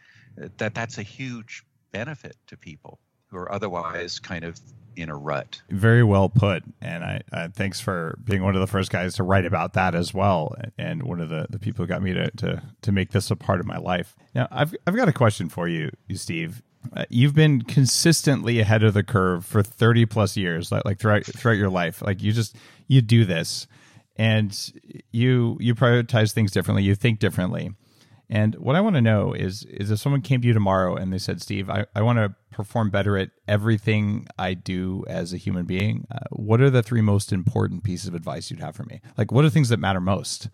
[0.56, 4.58] that that's a huge benefit to people who are otherwise kind of
[4.96, 8.66] in a rut Very well put, and I, I thanks for being one of the
[8.66, 11.88] first guys to write about that as well, and one of the, the people who
[11.88, 14.16] got me to, to to make this a part of my life.
[14.34, 16.62] Now, I've I've got a question for you, Steve.
[16.92, 21.24] Uh, you've been consistently ahead of the curve for 30 plus years like, like throughout
[21.24, 22.54] throughout your life like you just
[22.86, 23.66] you do this
[24.18, 24.72] and
[25.12, 26.82] you you prioritize things differently.
[26.82, 27.72] You think differently.
[28.30, 31.10] And what i want to know is is if someone came to you tomorrow and
[31.10, 35.38] they said steve i, I want to perform better at everything i do as a
[35.38, 38.84] human being uh, what are the three most important pieces of advice you'd have for
[38.84, 39.00] me?
[39.16, 40.48] Like what are things that matter most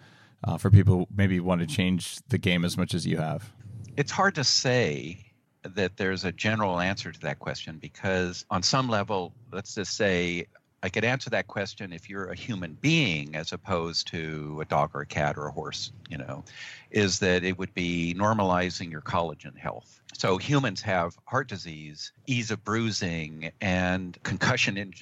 [0.45, 3.53] uh, for people who maybe want to change the game as much as you have?
[3.97, 5.19] It's hard to say
[5.63, 10.47] that there's a general answer to that question because on some level let's just say
[10.85, 14.91] I could answer that question if you're a human being as opposed to a dog
[14.93, 16.45] or a cat or a horse, you know,
[16.91, 20.03] is that it would be normalizing your collagen health.
[20.13, 24.93] So humans have heart disease, ease of bruising, and concussion in,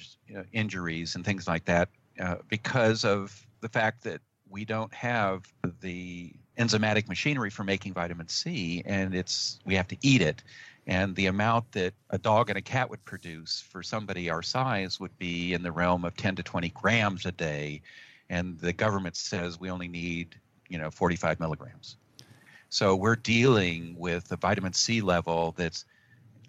[0.53, 6.31] injuries and things like that uh, because of the fact that we don't have the
[6.57, 10.43] enzymatic machinery for making vitamin C, and it's we have to eat it
[10.87, 14.99] and the amount that a dog and a cat would produce for somebody our size
[14.99, 17.81] would be in the realm of 10 to 20 grams a day.
[18.29, 21.97] And the government says we only need you know 45 milligrams.
[22.69, 25.85] So we're dealing with a vitamin c level that's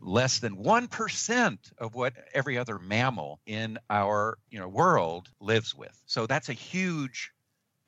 [0.00, 6.00] less than 1% of what every other mammal in our you know world lives with.
[6.06, 7.30] So that's a huge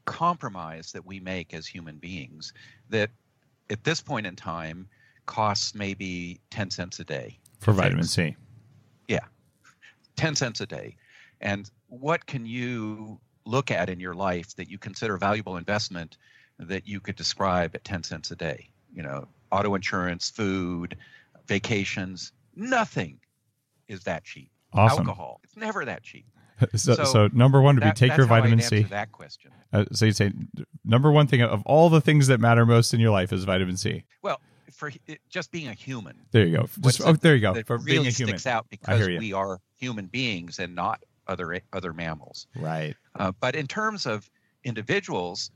[0.05, 2.53] compromise that we make as human beings
[2.91, 3.11] that
[3.71, 4.89] at this point in time
[5.27, 8.37] costs maybe 10 cents a day for vitamin C.
[9.09, 9.21] Yeah.
[10.17, 10.97] 10 cents a day.
[11.41, 16.17] And what can you look at in your life that you consider a valuable investment
[16.59, 18.71] that you could describe at 10 cents a day?
[18.95, 20.97] You know, auto insurance, food,
[21.47, 23.19] vacations, nothing
[23.89, 24.51] is that cheap.
[24.73, 25.01] Awesome.
[25.07, 26.27] Alcohol, it's never that cheap.
[26.75, 28.85] So, So so, number one would be That- take your vitamin C.
[28.85, 29.51] That question.
[29.75, 30.33] Uh, so you'd say
[30.87, 33.77] number one thing of all the things that matter most in your life is vitamin
[33.77, 34.05] C.
[34.23, 34.41] Well,
[34.77, 36.69] for it, just being a human, There you go.
[36.83, 37.55] Just, oh, there you go.
[37.55, 38.35] that For really being a human.
[38.39, 42.47] sticks out because we are human beings and not other other mammals.
[42.55, 42.95] Right.
[43.19, 44.31] Uh, but in terms of
[44.65, 45.51] individuals,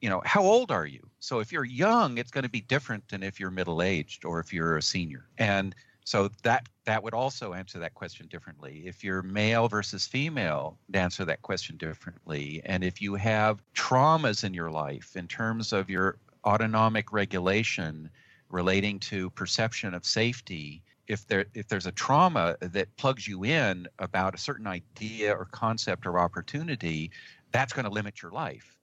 [0.00, 1.08] you know, how old are you?
[1.18, 4.40] So if you're young, it's going to be different than if you're middle aged or
[4.40, 5.26] if you're a senior.
[5.38, 8.84] And so that that would also answer that question differently.
[8.86, 12.62] If you're male versus female, answer that question differently.
[12.64, 16.16] And if you have traumas in your life in terms of your
[16.46, 18.10] autonomic regulation
[18.50, 23.86] relating to perception of safety, if there if there's a trauma that plugs you in
[23.98, 27.10] about a certain idea or concept or opportunity,
[27.52, 28.76] that's going to limit your life.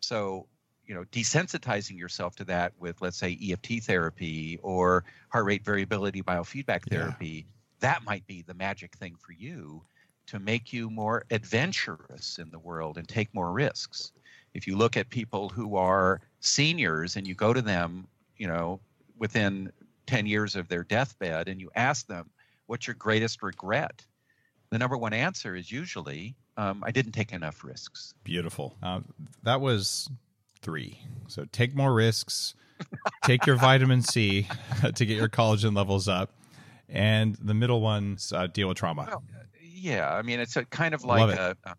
[0.00, 0.46] So
[0.90, 6.20] you know desensitizing yourself to that with let's say EFT therapy or heart rate variability
[6.20, 7.42] biofeedback therapy yeah.
[7.78, 9.80] that might be the magic thing for you
[10.26, 14.10] to make you more adventurous in the world and take more risks
[14.52, 18.80] if you look at people who are seniors and you go to them you know
[19.20, 19.70] within
[20.06, 22.28] 10 years of their deathbed and you ask them
[22.66, 24.04] what's your greatest regret?
[24.70, 28.14] The number one answer is usually um, i didn't take enough risks.
[28.22, 28.76] Beautiful.
[28.82, 29.00] Uh,
[29.44, 30.10] that was
[30.60, 31.00] three.
[31.28, 32.54] So take more risks,
[33.24, 34.46] take your vitamin C
[34.94, 36.32] to get your collagen levels up,
[36.88, 39.06] and the middle one's uh, deal with trauma.
[39.08, 39.22] Well,
[39.62, 41.74] yeah, I mean it's a kind of like a, a,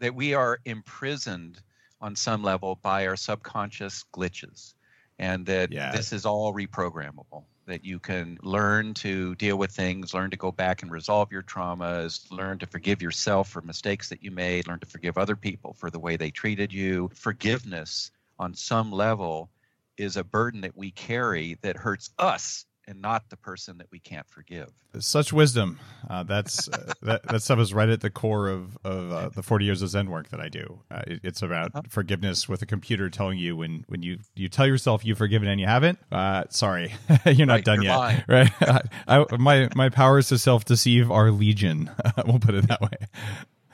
[0.00, 1.60] that we are imprisoned
[2.00, 4.74] on some level by our subconscious glitches,
[5.18, 5.92] and that yeah.
[5.92, 7.44] this is all reprogrammable.
[7.66, 11.42] That you can learn to deal with things, learn to go back and resolve your
[11.42, 15.74] traumas, learn to forgive yourself for mistakes that you made, learn to forgive other people
[15.74, 17.10] for the way they treated you.
[17.14, 19.50] Forgiveness on some level
[19.96, 23.98] is a burden that we carry that hurts us and not the person that we
[23.98, 24.70] can't forgive.
[24.98, 25.78] Such wisdom.
[26.08, 29.42] Uh, that's uh, that, that stuff is right at the core of of uh, the
[29.42, 30.80] forty years of Zen work that I do.
[30.90, 31.82] Uh, it, it's about huh?
[31.88, 35.60] forgiveness with a computer telling you when when you you tell yourself you've forgiven and
[35.60, 35.98] you haven't.
[36.10, 36.94] Uh, sorry,
[37.26, 37.96] you're not right, done yet.
[37.96, 38.24] Lying.
[38.28, 38.50] Right?
[39.08, 41.90] I, my my powers to self deceive are legion.
[42.26, 43.08] we'll put it that way.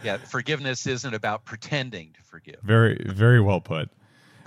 [0.02, 2.60] Yeah, forgiveness isn't about pretending to forgive.
[2.62, 3.90] Very very well put.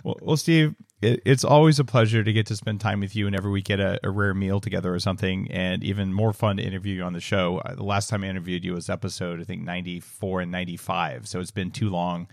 [0.03, 3.25] Well, well Steve, it, it's always a pleasure to get to spend time with you
[3.25, 6.63] whenever we get a, a, rare meal together or something, and even more fun to
[6.63, 7.59] interview you on the show.
[7.59, 11.27] Uh, the last time I interviewed you was episode, I think, 94 and 95.
[11.27, 12.27] So it's been too long.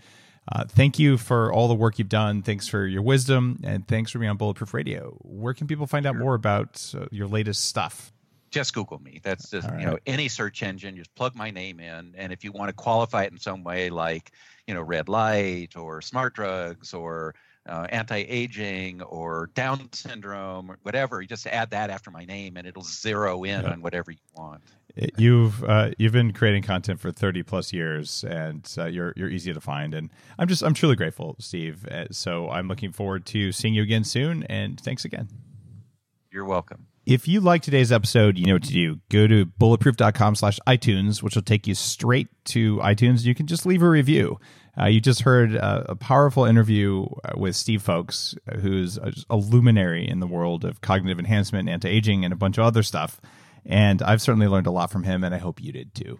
[0.51, 2.41] Uh, thank you for all the work you've done.
[2.41, 5.17] Thanks for your wisdom, and thanks for being on Bulletproof Radio.
[5.21, 8.11] Where can people find out more about uh, your latest stuff?
[8.53, 9.19] Just Google me.
[9.23, 9.79] That's just right.
[9.81, 10.95] you know any search engine.
[10.95, 13.89] Just plug my name in, and if you want to qualify it in some way,
[13.89, 14.31] like
[14.67, 17.35] you know red light or smart drugs or
[17.67, 21.21] uh, anti-aging or Down syndrome or whatever.
[21.21, 23.71] You just add that after my name, and it'll zero in yeah.
[23.71, 24.61] on whatever you want.
[25.17, 29.51] You've uh, you've been creating content for thirty plus years, and uh, you're you're easy
[29.51, 29.95] to find.
[29.95, 31.87] And I'm just I'm truly grateful, Steve.
[31.87, 34.43] Uh, so I'm looking forward to seeing you again soon.
[34.43, 35.27] And thanks again.
[36.31, 36.85] You're welcome.
[37.05, 38.99] If you like today's episode, you know what to do.
[39.09, 43.25] Go to bulletproof.com slash iTunes, which will take you straight to iTunes.
[43.25, 44.39] You can just leave a review.
[44.79, 49.35] Uh, you just heard uh, a powerful interview uh, with Steve Fowkes, who's a, a
[49.35, 53.19] luminary in the world of cognitive enhancement, anti aging, and a bunch of other stuff.
[53.65, 56.19] And I've certainly learned a lot from him, and I hope you did too.